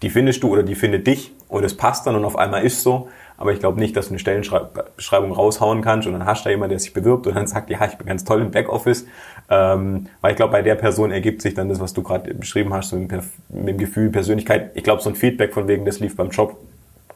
[0.02, 2.82] die findest du oder die findet dich und es passt dann und auf einmal ist
[2.82, 3.10] so.
[3.38, 6.50] Aber ich glaube nicht, dass du eine Stellenbeschreibung raushauen kannst und dann hast du da
[6.52, 9.06] jemand, der sich bewirbt und dann sagt, ja, ich bin ganz toll im Backoffice.
[9.50, 12.74] Ähm, weil ich glaube, bei der Person ergibt sich dann das, was du gerade beschrieben
[12.74, 14.72] hast, so mit, mit dem Gefühl, Persönlichkeit.
[14.74, 16.58] Ich glaube, so ein Feedback von wegen, das lief beim Job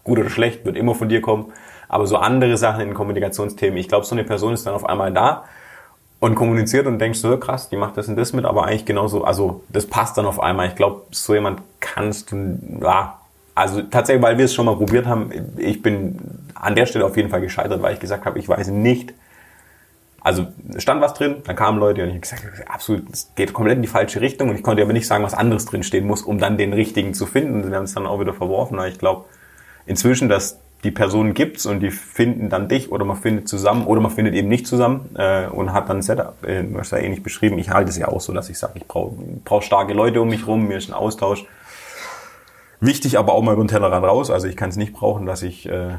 [0.04, 1.52] gut oder schlecht, wird immer von dir kommen.
[1.90, 5.12] Aber so andere Sachen in Kommunikationsthemen, ich glaube, so eine Person ist dann auf einmal
[5.12, 5.46] da
[6.20, 9.24] und kommuniziert und denkst so, krass, die macht das und das mit, aber eigentlich genauso,
[9.24, 10.68] also das passt dann auf einmal.
[10.68, 13.17] Ich glaube, so jemand kannst du, ja,
[13.58, 16.20] also tatsächlich, weil wir es schon mal probiert haben, ich bin
[16.54, 19.16] an der Stelle auf jeden Fall gescheitert, weil ich gesagt habe, ich weiß nicht,
[20.22, 20.46] also
[20.78, 23.82] stand was drin, dann kamen Leute und ich habe gesagt, absolut, es geht komplett in
[23.82, 26.38] die falsche Richtung und ich konnte aber nicht sagen, was anderes drin stehen muss, um
[26.38, 27.64] dann den richtigen zu finden.
[27.64, 29.26] Und wir haben es dann auch wieder verworfen, weil ich glaube
[29.88, 34.02] inzwischen, dass die Personen gibt's und die finden dann dich oder man findet zusammen oder
[34.02, 36.36] man findet eben nicht zusammen äh, und hat dann ein Setup.
[36.44, 37.58] Äh, du hast ja ähnlich beschrieben.
[37.58, 40.30] Ich halte es ja auch so, dass ich sage, ich brauche brauch starke Leute um
[40.30, 41.46] mich rum, mir ist ein Austausch.
[42.80, 44.30] Wichtig, aber auch mal über den Tellerrand raus.
[44.30, 45.96] Also ich kann es nicht brauchen, dass ich, äh,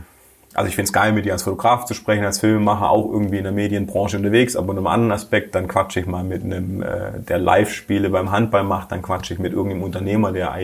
[0.55, 3.39] also ich finde es geil, mit dir als Fotograf zu sprechen, als Filmemacher, auch irgendwie
[3.39, 6.83] in der Medienbranche unterwegs, aber in einem anderen Aspekt, dann quatsche ich mal mit einem,
[6.83, 10.55] äh, der Live-Spiele beim Handball macht, dann quatsche ich mit irgendeinem Unternehmer, der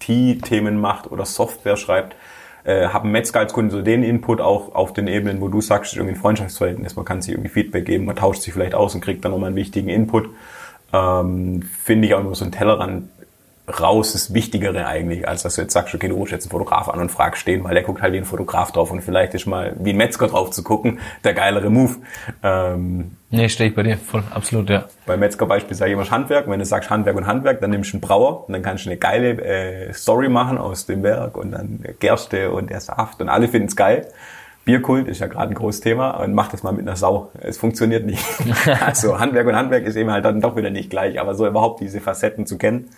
[0.00, 2.16] IT-Themen macht oder Software schreibt
[2.64, 5.94] äh, haben Metzger als Kunde so den Input auch auf den Ebenen, wo du sagst,
[5.94, 9.00] irgendwie ein Freundschaftsverhältnis, man kann sich irgendwie Feedback geben, man tauscht sich vielleicht aus und
[9.00, 10.28] kriegt dann nochmal einen wichtigen Input.
[10.92, 13.08] Ähm, Finde ich auch immer so ein Tellerrand
[13.68, 16.88] raus das Wichtigere eigentlich, als dass du jetzt sagst, okay, du rufst jetzt einen Fotograf
[16.88, 19.46] an und fragst stehen, weil der guckt halt wie ein Fotograf drauf und vielleicht ist
[19.46, 21.96] mal wie ein Metzger drauf zu gucken, der geilere Move.
[22.42, 24.86] Ähm, nee, stehe ich bei dir, voll, absolut, ja.
[25.06, 27.92] Bei Metzger Beispiel sage ich immer Handwerk, wenn du sagst Handwerk und Handwerk, dann nimmst
[27.92, 31.36] du einen Brauer und dann kannst du eine geile äh, Story machen aus dem Werk
[31.36, 34.08] und dann Gerste und der Saft und alle finden es geil.
[34.64, 37.32] Bierkult ist ja gerade ein großes Thema und mach das mal mit einer Sau.
[37.40, 38.24] Es funktioniert nicht.
[38.80, 41.80] also Handwerk und Handwerk ist eben halt dann doch wieder nicht gleich, aber so überhaupt
[41.80, 42.88] diese Facetten zu kennen,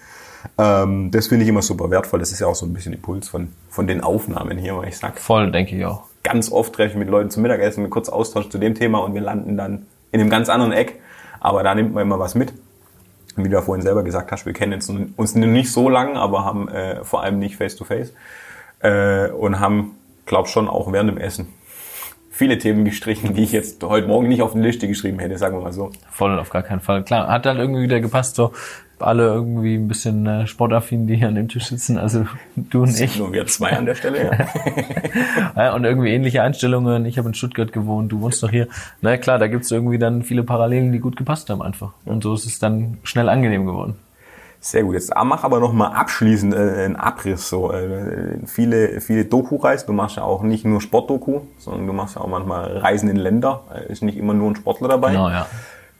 [0.56, 2.20] ähm, das finde ich immer super wertvoll.
[2.20, 4.98] Das ist ja auch so ein bisschen Impuls von, von den Aufnahmen hier, weil ich
[4.98, 5.18] sag.
[5.18, 6.04] Voll, denke ich auch.
[6.22, 9.14] Ganz oft treffe ich mit Leuten zum Mittagessen, mit kurz Austausch zu dem Thema und
[9.14, 11.00] wir landen dann in einem ganz anderen Eck.
[11.40, 12.52] Aber da nimmt man immer was mit.
[13.36, 16.44] Wie du ja vorhin selber gesagt hast, wir kennen jetzt uns nicht so lang, aber
[16.44, 18.14] haben äh, vor allem nicht face to face
[18.78, 21.48] äh, und haben, glaub schon, auch während dem Essen
[22.34, 25.56] viele Themen gestrichen, die ich jetzt heute Morgen nicht auf die Liste geschrieben hätte, sagen
[25.56, 25.92] wir mal so.
[26.10, 27.04] Voll auf gar keinen Fall.
[27.04, 28.50] Klar, hat halt irgendwie wieder gepasst, so
[28.98, 32.26] alle irgendwie ein bisschen äh, sportaffin, die hier an dem Tisch sitzen, also
[32.56, 33.18] du und ich.
[33.18, 35.52] Nur wir zwei an der Stelle, ja.
[35.56, 37.06] ja und irgendwie ähnliche Einstellungen.
[37.06, 38.68] Ich habe in Stuttgart gewohnt, du wohnst doch hier.
[39.00, 41.92] Na klar, da gibt's irgendwie dann viele Parallelen, die gut gepasst haben einfach.
[42.04, 43.96] Und so ist es dann schnell angenehm geworden.
[44.64, 44.94] Sehr gut.
[44.94, 47.50] Jetzt mach aber noch mal abschließend äh, einen Abriss.
[47.50, 49.86] So äh, viele viele Doku-Reisen.
[49.86, 53.16] Du machst ja auch nicht nur Sportdoku, sondern du machst ja auch manchmal Reisen in
[53.16, 53.60] Länder.
[53.74, 55.10] Äh, ist nicht immer nur ein Sportler dabei.
[55.10, 55.46] Genau, ja.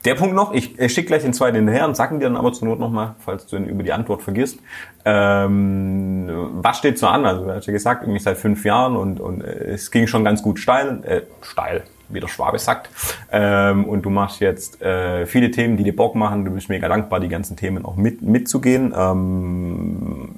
[0.05, 2.67] Der Punkt noch, ich, schicke gleich den zweiten hinterher und sagen dir dann aber zur
[2.67, 4.59] Not nochmal, falls du ihn über die Antwort vergisst.
[5.03, 6.29] Ähm,
[6.61, 7.25] was steht so an?
[7.25, 10.23] Also, du hast ja gesagt, irgendwie seit fünf Jahren und, und äh, es ging schon
[10.23, 12.89] ganz gut steil, äh, steil, wie der Schwabe sagt.
[13.31, 16.45] Ähm, und du machst jetzt äh, viele Themen, die dir Bock machen.
[16.45, 18.93] Du bist mega dankbar, die ganzen Themen auch mit, mitzugehen.
[18.95, 20.35] Ähm,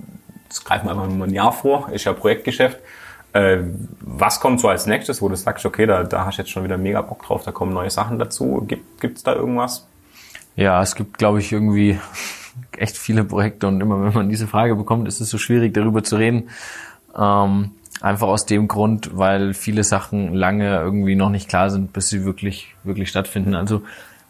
[0.47, 2.79] das greifen wir einfach nur ein Jahr vor, ist ja Projektgeschäft.
[3.37, 3.63] Äh,
[4.01, 6.63] was kommt so als nächstes, wo du sagst, okay, da, da hast du jetzt schon
[6.63, 8.63] wieder mega Bock drauf, da kommen neue Sachen dazu.
[8.67, 9.87] Gibt gibt's da irgendwas?
[10.55, 11.99] Ja, es gibt, glaube ich, irgendwie
[12.77, 16.03] echt viele Projekte und immer wenn man diese Frage bekommt, ist es so schwierig, darüber
[16.03, 16.49] zu reden.
[17.17, 22.09] Ähm, Einfach aus dem Grund, weil viele Sachen lange irgendwie noch nicht klar sind, bis
[22.09, 23.55] sie wirklich, wirklich stattfinden.
[23.55, 23.81] Also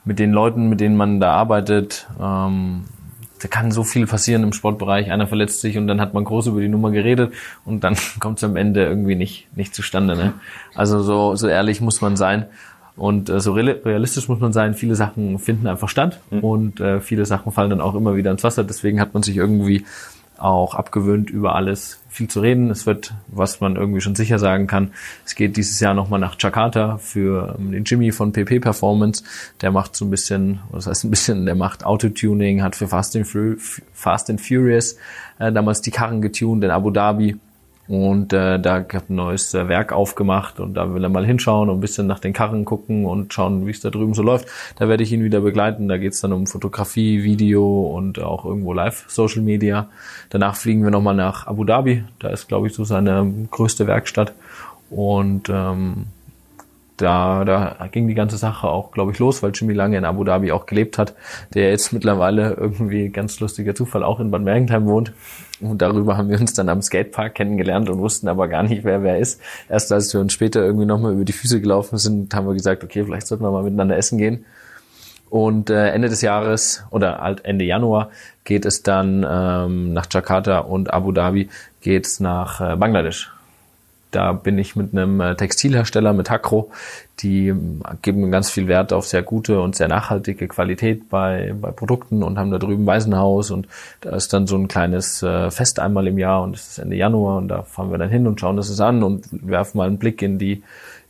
[0.06, 2.86] mit den Leuten, mit denen man da arbeitet, ähm,
[3.40, 5.12] da kann so viel passieren im Sportbereich.
[5.12, 7.34] Einer verletzt sich und dann hat man groß über die Nummer geredet
[7.66, 10.16] und dann kommt es am Ende irgendwie nicht, nicht zustande.
[10.16, 10.34] Ne?
[10.76, 12.46] Also so, so ehrlich muss man sein.
[12.96, 16.40] Und äh, so realistisch muss man sein, viele Sachen finden einfach statt mhm.
[16.40, 18.64] und äh, viele Sachen fallen dann auch immer wieder ins Wasser.
[18.64, 19.86] Deswegen hat man sich irgendwie
[20.40, 22.70] auch abgewöhnt, über alles viel zu reden.
[22.70, 24.92] Es wird, was man irgendwie schon sicher sagen kann,
[25.26, 29.24] es geht dieses Jahr nochmal nach Jakarta für den Jimmy von PP Performance.
[29.62, 33.16] Der macht so ein bisschen, was heißt ein bisschen, der macht Autotuning, hat für Fast
[33.16, 33.28] and,
[33.94, 34.98] Fast and Furious
[35.40, 37.38] äh, damals die Karren getuned in Abu Dhabi
[37.88, 41.70] und äh, da hat ein neues äh, Werk aufgemacht und da will er mal hinschauen
[41.70, 44.48] und ein bisschen nach den Karren gucken und schauen, wie es da drüben so läuft.
[44.78, 45.88] Da werde ich ihn wieder begleiten.
[45.88, 49.88] Da geht es dann um Fotografie, Video und auch irgendwo Live Social Media.
[50.30, 52.04] Danach fliegen wir nochmal nach Abu Dhabi.
[52.20, 54.34] Da ist, glaube ich, so seine größte Werkstatt.
[54.90, 56.08] Und ähm,
[56.98, 60.24] da, da ging die ganze Sache auch, glaube ich, los, weil Jimmy lange in Abu
[60.24, 61.14] Dhabi auch gelebt hat,
[61.54, 65.14] der jetzt mittlerweile irgendwie ganz lustiger Zufall auch in Bad Mergentheim wohnt.
[65.62, 69.04] Und darüber haben wir uns dann am Skatepark kennengelernt und wussten aber gar nicht, wer
[69.04, 69.42] wer ist.
[69.70, 72.84] Erst als wir uns später irgendwie nochmal über die Füße gelaufen sind, haben wir gesagt,
[72.84, 74.46] okay, vielleicht sollten wir mal miteinander essen gehen.
[75.30, 78.12] Und äh, Ende des Jahres oder halt Ende Januar
[78.44, 81.50] geht es dann ähm, nach Jakarta und Abu Dhabi
[81.82, 83.37] geht es nach äh, Bangladesch.
[84.18, 86.72] Da bin ich mit einem äh, Textilhersteller, mit Hakro,
[87.20, 87.54] die
[88.02, 92.38] geben ganz viel Wert auf sehr gute und sehr nachhaltige Qualität bei, bei Produkten und
[92.38, 93.68] haben da drüben Waisenhaus und
[94.02, 96.96] da ist dann so ein kleines äh, Fest einmal im Jahr und es ist Ende
[96.96, 99.88] Januar und da fahren wir dann hin und schauen das es an und werfen mal
[99.88, 100.62] einen Blick in die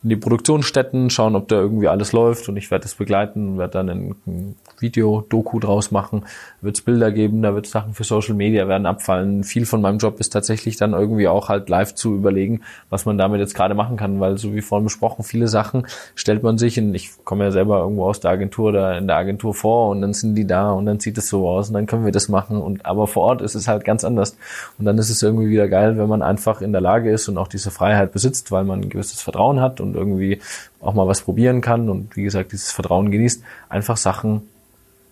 [0.03, 3.57] in die Produktionsstätten, schauen, ob da irgendwie alles läuft und ich werde das begleiten und
[3.57, 6.23] werde dann ein, ein Video, Doku draus machen,
[6.61, 9.43] wird es Bilder geben, da wird Sachen für Social Media werden abfallen.
[9.43, 13.17] Viel von meinem Job ist tatsächlich dann irgendwie auch halt live zu überlegen, was man
[13.17, 16.79] damit jetzt gerade machen kann, weil so wie vorhin besprochen, viele Sachen stellt man sich,
[16.79, 20.01] und ich komme ja selber irgendwo aus der Agentur oder in der Agentur vor und
[20.01, 22.29] dann sind die da und dann sieht es so aus und dann können wir das
[22.29, 24.37] machen und aber vor Ort ist es halt ganz anders
[24.77, 27.37] und dann ist es irgendwie wieder geil, wenn man einfach in der Lage ist und
[27.37, 30.39] auch diese Freiheit besitzt, weil man ein gewisses Vertrauen hat und irgendwie
[30.81, 34.43] auch mal was probieren kann und wie gesagt dieses Vertrauen genießt, einfach Sachen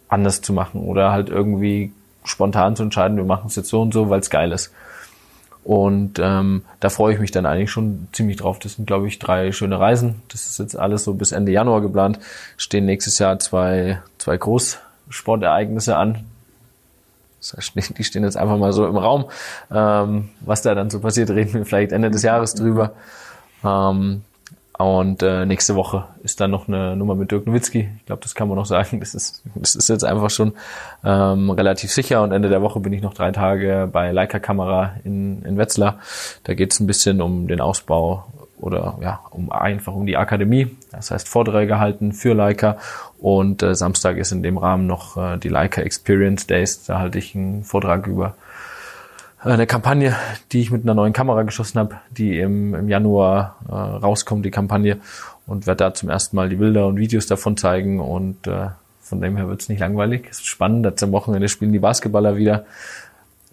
[0.08, 1.92] anders zu machen oder halt irgendwie
[2.24, 4.72] spontan zu entscheiden, wir machen es jetzt so und so, weil es geil ist.
[5.66, 8.60] Und ähm, da freue ich mich dann eigentlich schon ziemlich drauf.
[8.60, 10.22] Das sind, glaube ich, drei schöne Reisen.
[10.28, 12.20] Das ist jetzt alles so bis Ende Januar geplant.
[12.56, 16.24] Stehen nächstes Jahr zwei, zwei Großsportereignisse an.
[17.98, 19.26] Die stehen jetzt einfach mal so im Raum.
[19.72, 22.94] Ähm, was da dann so passiert, reden wir vielleicht Ende des Jahres drüber.
[23.64, 24.22] Ähm,
[24.78, 27.90] und äh, nächste Woche ist dann noch eine Nummer mit Dirk Nowitzki.
[27.98, 29.00] Ich glaube, das kann man noch sagen.
[29.00, 30.54] Das ist, das ist jetzt einfach schon
[31.04, 32.22] ähm, relativ sicher.
[32.22, 36.00] Und Ende der Woche bin ich noch drei Tage bei Leica Kamera in, in Wetzlar.
[36.44, 38.26] Da geht es ein bisschen um den Ausbau
[38.60, 40.76] oder ja, um einfach um die Akademie.
[40.92, 42.78] Das heißt Vorträge halten für Leica.
[43.18, 46.84] Und äh, Samstag ist in dem Rahmen noch äh, die Leica Experience Days.
[46.84, 48.36] Da halte ich einen Vortrag über
[49.54, 50.16] eine Kampagne,
[50.52, 54.52] die ich mit einer neuen Kamera geschossen habe, die im, im Januar äh, rauskommt, die
[54.52, 54.98] Kampagne.
[55.46, 58.00] Und werde da zum ersten Mal die Bilder und Videos davon zeigen.
[58.00, 58.70] Und äh,
[59.02, 60.28] von dem her wird es nicht langweilig.
[60.30, 60.86] Es ist spannend.
[60.86, 62.66] Jetzt am Wochenende spielen die Basketballer wieder.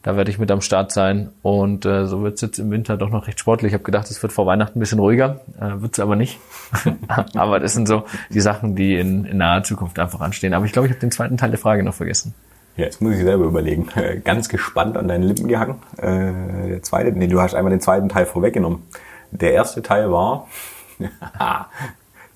[0.02, 1.28] Da werde ich mit am Start sein.
[1.42, 3.70] Und äh, so wird es jetzt im Winter doch noch recht sportlich.
[3.70, 5.40] Ich habe gedacht, es wird vor Weihnachten ein bisschen ruhiger.
[5.60, 6.40] Äh, wird es aber nicht.
[7.34, 10.54] aber das sind so die Sachen, die in, in naher Zukunft einfach anstehen.
[10.54, 12.34] Aber ich glaube, ich habe den zweiten Teil der Frage noch vergessen.
[12.76, 13.88] Ja, jetzt muss ich selber überlegen.
[14.24, 15.82] Ganz gespannt an deinen Lippen gehangen.
[15.98, 18.82] Äh, der zweite, nee, du hast einmal den zweiten Teil vorweggenommen.
[19.30, 20.48] Der erste Teil war,
[20.98, 21.10] jetzt
[21.40, 21.66] habe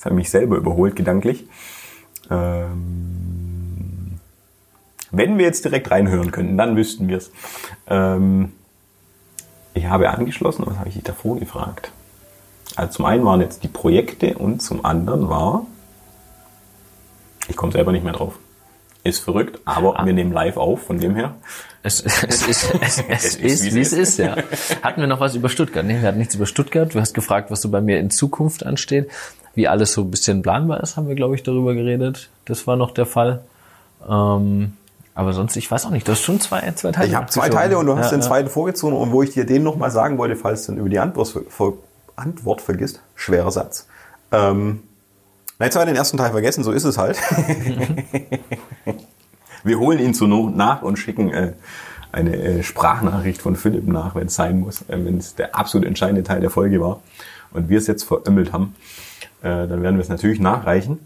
[0.05, 1.47] ich mich selber überholt gedanklich.
[2.30, 4.18] Ähm,
[5.11, 7.30] wenn wir jetzt direkt reinhören könnten, dann wüssten wir es.
[7.87, 8.53] Ähm,
[9.72, 11.93] ich habe angeschlossen, was habe ich dich davor gefragt?
[12.76, 15.66] Also zum einen waren jetzt die Projekte und zum anderen war,
[17.49, 18.39] ich komme selber nicht mehr drauf.
[19.07, 21.36] Ist verrückt, aber wir nehmen live auf, von dem her.
[21.84, 24.34] Es, es, ist, es, es ist, wie es ist, ja.
[24.82, 25.86] Hatten wir noch was über Stuttgart?
[25.86, 26.92] Nee, wir hatten nichts über Stuttgart.
[26.92, 29.09] Du hast gefragt, was so bei mir in Zukunft ansteht.
[29.54, 32.30] Wie alles so ein bisschen planbar ist, haben wir, glaube ich, darüber geredet.
[32.46, 33.42] Das war noch der Fall.
[34.09, 34.72] Ähm,
[35.14, 37.09] aber sonst, ich weiß auch nicht, du hast schon zwei, zwei Teile.
[37.09, 37.48] Ich habe zwei.
[37.48, 40.18] Teile und du hast ja, den zweiten vorgezogen und wo ich dir den nochmal sagen
[40.18, 41.32] wollte, falls du dann über die Antwort,
[42.16, 43.86] Antwort vergisst, schwerer Satz.
[44.32, 44.82] Ähm,
[45.59, 47.18] na, wir den ersten Teil vergessen, so ist es halt.
[49.64, 51.52] wir holen ihn zur Not nach und schicken äh,
[52.12, 55.86] eine äh, Sprachnachricht von Philipp nach, wenn es sein muss, äh, wenn es der absolut
[55.86, 57.00] entscheidende Teil der Folge war
[57.52, 58.74] und wir es jetzt verömmelt haben,
[59.42, 60.98] äh, dann werden wir es natürlich nachreichen.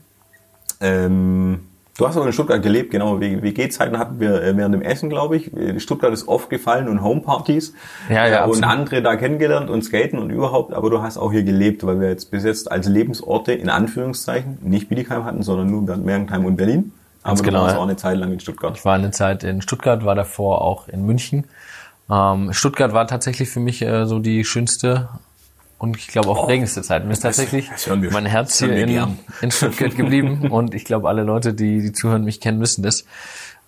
[0.81, 3.21] Ähm, du hast auch in Stuttgart gelebt, genau.
[3.21, 5.51] WG-Zeiten hatten wir äh, während dem Essen, glaube ich.
[5.83, 7.75] Stuttgart ist oft gefallen und Homepartys.
[8.09, 8.65] Ja, ja, Äh, Und absolut.
[8.65, 10.73] andere da kennengelernt und skaten und überhaupt.
[10.73, 14.59] Aber du hast auch hier gelebt, weil wir jetzt bis jetzt als Lebensorte in Anführungszeichen
[14.63, 16.93] nicht Bietigheim hatten, sondern nur Mergentheim und Berlin.
[17.23, 18.77] Aber Ganz du genau, warst auch eine Zeit lang in Stuttgart.
[18.79, 21.45] Ich war eine Zeit in Stuttgart, war davor auch in München.
[22.11, 25.09] Ähm, Stuttgart war tatsächlich für mich äh, so die schönste
[25.81, 27.05] und ich glaube auch prägendste Zeit.
[27.07, 27.97] Mir ist tatsächlich Oh.
[28.13, 32.23] mein Herz hier in, in Stuttgart geblieben und ich glaube alle Leute, die, die zuhören,
[32.23, 33.05] mich kennen, wissen das.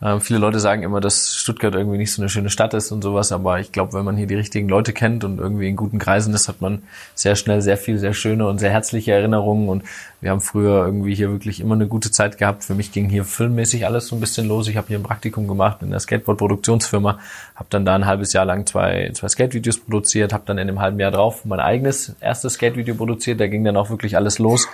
[0.05, 3.03] Ähm, viele Leute sagen immer, dass Stuttgart irgendwie nicht so eine schöne Stadt ist und
[3.03, 6.01] sowas, aber ich glaube, wenn man hier die richtigen Leute kennt und irgendwie in guten
[6.01, 6.83] Kreisen ist, hat man
[7.15, 9.85] sehr schnell sehr viel, sehr schöne und sehr herzliche Erinnerungen und
[10.21, 12.65] wir haben früher irgendwie hier wirklich immer eine gute Zeit gehabt.
[12.65, 14.67] Für mich ging hier filmmäßig alles so ein bisschen los.
[14.69, 17.19] Ich habe hier ein Praktikum gemacht in der Skateboard-Produktionsfirma,
[17.55, 20.81] habe dann da ein halbes Jahr lang zwei, zwei Skate-Videos produziert, habe dann in dem
[20.81, 23.41] halben Jahr drauf mein eigenes erstes Skate-Video produziert.
[23.41, 24.67] Da ging dann auch wirklich alles los.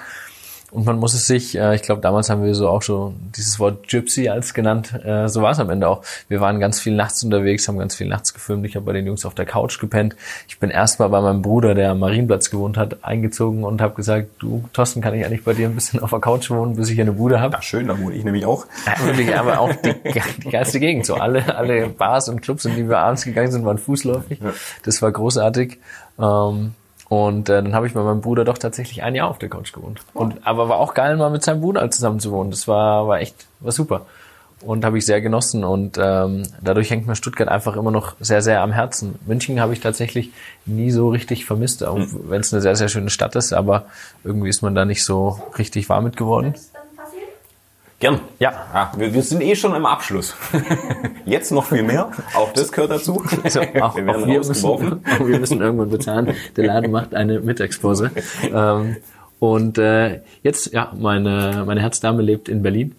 [0.70, 3.58] Und man muss es sich, äh, ich glaube, damals haben wir so auch schon dieses
[3.58, 6.02] Wort Gypsy als genannt, äh, so war es am Ende auch.
[6.28, 8.66] Wir waren ganz viel nachts unterwegs, haben ganz viel nachts gefilmt.
[8.66, 10.14] Ich habe bei den Jungs auf der Couch gepennt.
[10.46, 14.28] Ich bin erstmal bei meinem Bruder, der am Marienplatz gewohnt hat, eingezogen und habe gesagt,
[14.40, 16.96] du, Thorsten, kann ich eigentlich bei dir ein bisschen auf der Couch wohnen, bis ich
[16.96, 17.54] hier eine Bude habe?
[17.54, 18.66] Ja, schön, da wohne ich nämlich auch.
[18.84, 19.94] Ja, wirklich, aber auch die,
[20.44, 21.06] die geilste Gegend.
[21.06, 24.40] So alle, alle Bars und Clubs, in die wir abends gegangen sind, waren fußläufig.
[24.82, 25.78] Das war großartig.
[26.18, 26.74] Ähm,
[27.08, 29.72] und äh, dann habe ich bei meinem Bruder doch tatsächlich ein Jahr auf der Couch
[29.72, 30.00] gewohnt.
[30.12, 32.50] Und aber war auch geil, mal mit seinem Bruder zusammen zu wohnen.
[32.50, 34.06] Das war, war echt, war super.
[34.60, 35.64] Und habe ich sehr genossen.
[35.64, 39.18] Und ähm, dadurch hängt mir Stuttgart einfach immer noch sehr, sehr am Herzen.
[39.24, 40.32] München habe ich tatsächlich
[40.66, 41.98] nie so richtig vermisst, auch
[42.28, 43.86] wenn es eine sehr, sehr schöne Stadt ist, aber
[44.24, 46.54] irgendwie ist man da nicht so richtig warm mit geworden.
[48.00, 48.20] Gern.
[48.38, 48.52] Ja.
[48.72, 50.36] Ah, wir, wir sind eh schon im Abschluss.
[51.24, 52.12] Jetzt noch viel mehr.
[52.34, 53.24] Auch das gehört dazu.
[53.42, 56.34] Also auch, wir auch, wir müssen, auch wir müssen irgendwann bezahlen.
[56.56, 58.12] Der Laden macht eine Mittagspause.
[58.42, 58.96] Ähm,
[59.40, 62.94] und äh, jetzt, ja, meine, meine Herzdame lebt in Berlin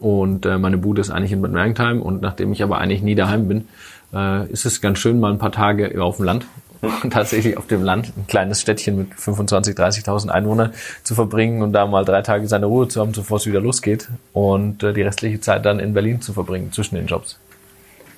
[0.00, 2.02] und äh, meine Bude ist eigentlich in Bad Mergentheim.
[2.02, 3.68] Und nachdem ich aber eigentlich nie daheim bin,
[4.12, 6.46] äh, ist es ganz schön, mal ein paar Tage auf dem Land
[7.10, 10.72] tatsächlich auf dem Land, ein kleines Städtchen mit 25.000, 30.000 Einwohnern
[11.04, 14.08] zu verbringen und da mal drei Tage seine Ruhe zu haben, bevor es wieder losgeht
[14.32, 17.38] und äh, die restliche Zeit dann in Berlin zu verbringen zwischen den Jobs.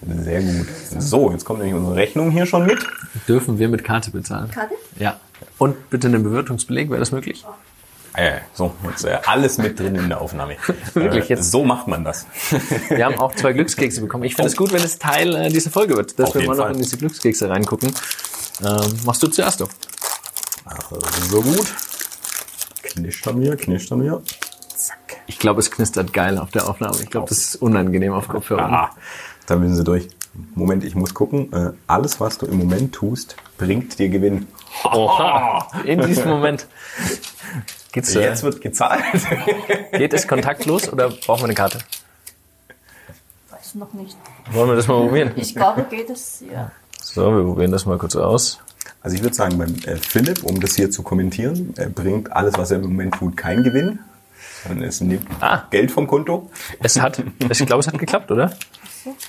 [0.06, 0.66] Sehr gut.
[0.98, 2.78] So, jetzt kommt nämlich unsere Rechnung hier schon mit.
[3.26, 4.50] Dürfen wir mit Karte bezahlen?
[4.50, 4.74] Karte?
[4.98, 5.18] Ja.
[5.58, 7.44] Und bitte einen Bewirtungsbeleg, wäre das möglich?
[8.16, 10.56] Äh, so, jetzt äh, alles mit drin in der Aufnahme.
[10.94, 12.26] Wirklich, Äh, jetzt- So macht man das.
[12.88, 14.24] Wir haben auch zwei Glückskekse bekommen.
[14.24, 16.56] Ich finde es gut, wenn es Teil äh, dieser Folge wird, dass Auf wir mal
[16.56, 16.72] noch Fall.
[16.74, 17.92] in diese Glückskekse reingucken.
[18.64, 19.68] Ähm, machst du zuerst doch.
[20.64, 20.98] Also,
[21.28, 21.66] so gut.
[22.82, 24.22] Knistern wir, knistern wir.
[24.76, 24.96] Zack.
[25.26, 26.96] Ich glaube, es knistert geil auf der Aufnahme.
[27.02, 28.72] Ich glaube, das ist unangenehm auf Kopfhörern.
[28.72, 28.90] Ah,
[29.46, 30.08] da müssen sie durch.
[30.54, 31.52] Moment, ich muss gucken.
[31.52, 34.46] Äh, alles, was du im Moment tust, bringt dir Gewinn.
[34.84, 36.66] Oha, in diesem Moment.
[37.94, 39.04] Geht's, äh, Jetzt wird gezahlt.
[39.92, 41.78] geht es kontaktlos oder brauchen wir eine Karte?
[43.50, 44.16] Weiß noch nicht.
[44.50, 45.30] Wollen wir das mal probieren?
[45.36, 46.72] Ich glaube, geht es, ja.
[47.00, 48.58] So, wir probieren das mal kurz aus.
[49.00, 52.54] Also ich würde sagen, beim äh, Philipp, um das hier zu kommentieren, äh, bringt alles,
[52.58, 54.00] was er im Moment tut, keinen Gewinn.
[54.66, 55.62] Sondern es nimmt Ah.
[55.70, 56.50] Geld vom Konto.
[56.82, 58.56] Es hat, ich glaube, es hat geklappt, oder?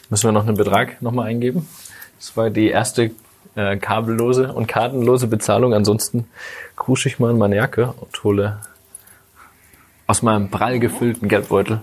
[0.10, 1.68] Müssen wir noch einen Betrag nochmal eingeben?
[2.18, 3.12] Das war die erste
[3.56, 5.74] äh, kabellose und kartenlose Bezahlung.
[5.74, 6.28] Ansonsten
[6.76, 8.60] krusche ich mal in meine Jacke und hole
[10.08, 11.82] aus meinem prall gefüllten Geldbeutel.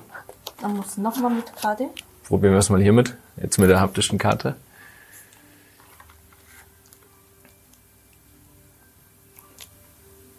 [0.60, 1.88] Dann muss noch mal mit Karte.
[2.28, 3.16] Probieren wir es mal hiermit.
[3.36, 4.54] Jetzt mit der haptischen Karte.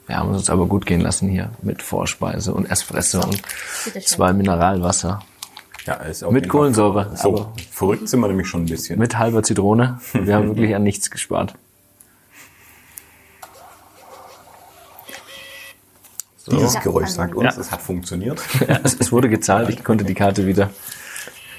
[0.07, 3.41] Wir haben es uns aber gut gehen lassen hier mit Vorspeise und Espresso und
[4.05, 5.21] zwei Mineralwasser.
[5.85, 8.97] Ja, ist auf Mit Kohlensäure, So, aber- verrückt sind wir nämlich schon ein bisschen.
[8.99, 9.99] Mit halber Zitrone.
[10.13, 11.55] Wir haben wirklich an nichts gespart.
[16.37, 16.51] So.
[16.57, 17.61] Dieses Geräusch sagt uns, Ja.
[17.61, 18.41] es hat funktioniert.
[18.67, 20.69] Ja, es, es wurde gezahlt, ich konnte die Karte wieder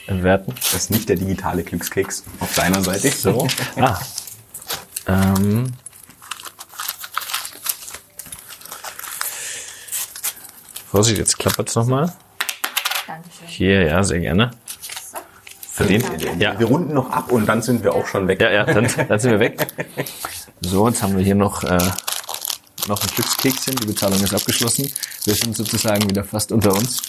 [0.06, 0.54] entwerten.
[0.54, 3.10] Das ist nicht der digitale Glückskeks auf deiner Seite.
[3.10, 3.46] So.
[3.76, 3.98] Ah.
[5.36, 5.66] Ähm.
[10.90, 12.12] Vorsicht, jetzt klappert es nochmal.
[13.14, 13.46] Dankeschön.
[13.46, 14.50] Hier, ja, sehr gerne.
[15.70, 16.04] Verdient.
[16.38, 16.58] Ja.
[16.58, 18.40] Wir runden noch ab und dann sind wir auch schon weg.
[18.40, 19.66] Ja, ja, dann, dann sind wir weg.
[20.60, 21.78] So, jetzt haben wir hier noch, äh,
[22.88, 23.76] noch ein Glückskekschen.
[23.76, 24.90] Die Bezahlung ist abgeschlossen.
[25.24, 27.02] Wir sind sozusagen wieder fast unter uns.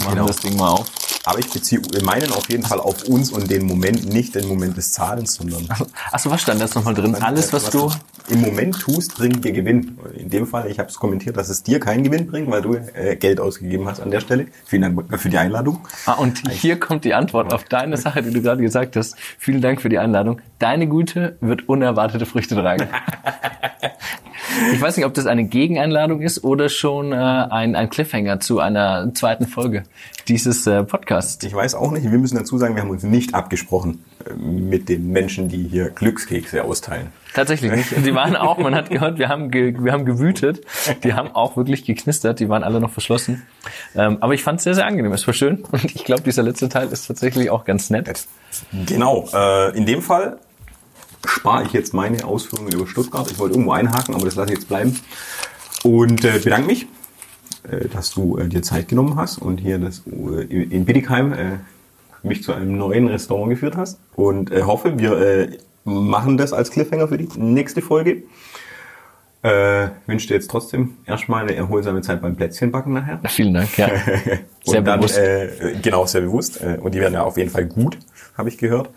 [0.00, 0.26] Machen Genau.
[0.26, 0.86] das Ding mal auf.
[1.26, 4.76] Aber ich beziehe meinen auf jeden Fall auf uns und den Moment, nicht den Moment
[4.76, 5.66] des Zahlens, sondern
[6.12, 7.14] Achso, was stand da jetzt nochmal drin?
[7.14, 7.90] Alles, was du.
[8.28, 9.98] im Moment tust, bringt dir Gewinn.
[10.18, 12.74] In dem Fall, ich habe es kommentiert, dass es dir keinen Gewinn bringt, weil du
[12.74, 14.48] äh, Geld ausgegeben hast an der Stelle.
[14.66, 15.80] Vielen Dank für die Einladung.
[16.04, 19.16] Ah, und hier kommt die Antwort auf deine Sache, die du gerade gesagt hast.
[19.38, 20.42] Vielen Dank für die Einladung.
[20.58, 22.86] Deine Güte wird unerwartete Früchte tragen.
[24.72, 28.60] Ich weiß nicht, ob das eine Gegeneinladung ist oder schon äh, ein, ein Cliffhanger zu
[28.60, 29.84] einer zweiten Folge
[30.28, 31.44] dieses äh, Podcasts.
[31.44, 34.88] Ich weiß auch nicht, wir müssen dazu sagen, wir haben uns nicht abgesprochen äh, mit
[34.88, 37.08] den Menschen, die hier Glückskekse austeilen.
[37.34, 38.06] Tatsächlich nicht.
[38.06, 40.60] Die waren auch, man hat gehört, wir haben, ge, wir haben gewütet.
[41.02, 42.38] Die haben auch wirklich geknistert.
[42.38, 43.42] Die waren alle noch verschlossen.
[43.96, 45.12] Ähm, aber ich fand es sehr, sehr angenehm.
[45.12, 45.64] Es war schön.
[45.72, 48.08] Und ich glaube, dieser letzte Teil ist tatsächlich auch ganz nett.
[48.86, 50.38] Genau, äh, in dem Fall
[51.26, 53.30] spare ich jetzt meine Ausführungen über Stuttgart.
[53.30, 54.98] Ich wollte irgendwo einhaken, aber das lasse ich jetzt bleiben.
[55.82, 56.86] Und äh, bedanke mich,
[57.70, 61.58] äh, dass du äh, dir Zeit genommen hast und hier das, äh, in Bietigheim äh,
[62.22, 63.98] mich zu einem neuen Restaurant geführt hast.
[64.16, 68.22] Und äh, hoffe, wir äh, machen das als Cliffhanger für die nächste Folge.
[69.42, 73.20] Äh, wünsche dir jetzt trotzdem erstmal eine erholsame Zeit beim Plätzchenbacken nachher.
[73.28, 73.90] Vielen Dank, ja.
[74.64, 75.18] Sehr dann, bewusst.
[75.18, 76.62] Äh, genau, sehr bewusst.
[76.62, 77.98] Äh, und die werden ja auf jeden Fall gut,
[78.38, 78.88] habe ich gehört.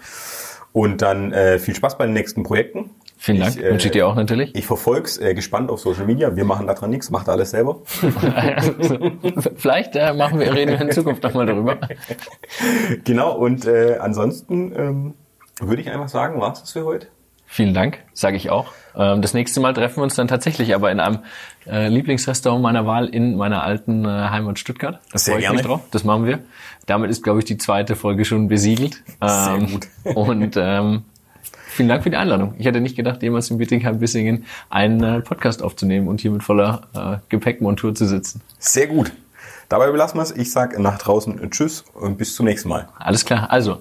[0.78, 2.92] Und dann äh, viel Spaß bei den nächsten Projekten.
[3.18, 3.56] Vielen Dank.
[3.56, 4.54] Ich, äh, Wünsche ich dir auch natürlich.
[4.54, 6.36] Ich verfolg's äh, gespannt auf Social Media.
[6.36, 7.80] Wir machen daran nichts, macht alles selber.
[9.56, 11.80] Vielleicht äh, machen wir, reden wir in Zukunft nochmal darüber.
[13.04, 15.14] genau, und äh, ansonsten ähm,
[15.60, 17.08] würde ich einfach sagen, war's das für heute.
[17.58, 18.68] Vielen Dank, sage ich auch.
[18.96, 21.22] Ähm, das nächste Mal treffen wir uns dann tatsächlich aber in einem
[21.66, 25.00] äh, Lieblingsrestaurant meiner Wahl in meiner alten äh, Heimat Stuttgart.
[25.12, 25.68] Da Sehr freue ich mich gerne.
[25.68, 25.82] drauf.
[25.90, 26.38] Das machen wir.
[26.86, 29.02] Damit ist, glaube ich, die zweite Folge schon besiegelt.
[29.26, 29.88] Sehr Ähm, gut.
[30.16, 31.06] Und ähm,
[31.70, 32.54] vielen Dank für die Einladung.
[32.60, 36.82] Ich hätte nicht gedacht, jemals in Bietigheim-Bissingen einen äh, Podcast aufzunehmen und hier mit voller
[36.94, 38.42] äh, Gepäckmontur zu sitzen.
[38.60, 39.12] Sehr gut.
[39.68, 40.30] Dabei belassen wir's.
[40.30, 42.88] Ich sag nach draußen Tschüss und bis zum nächsten Mal.
[43.00, 43.48] Alles klar.
[43.50, 43.80] Also,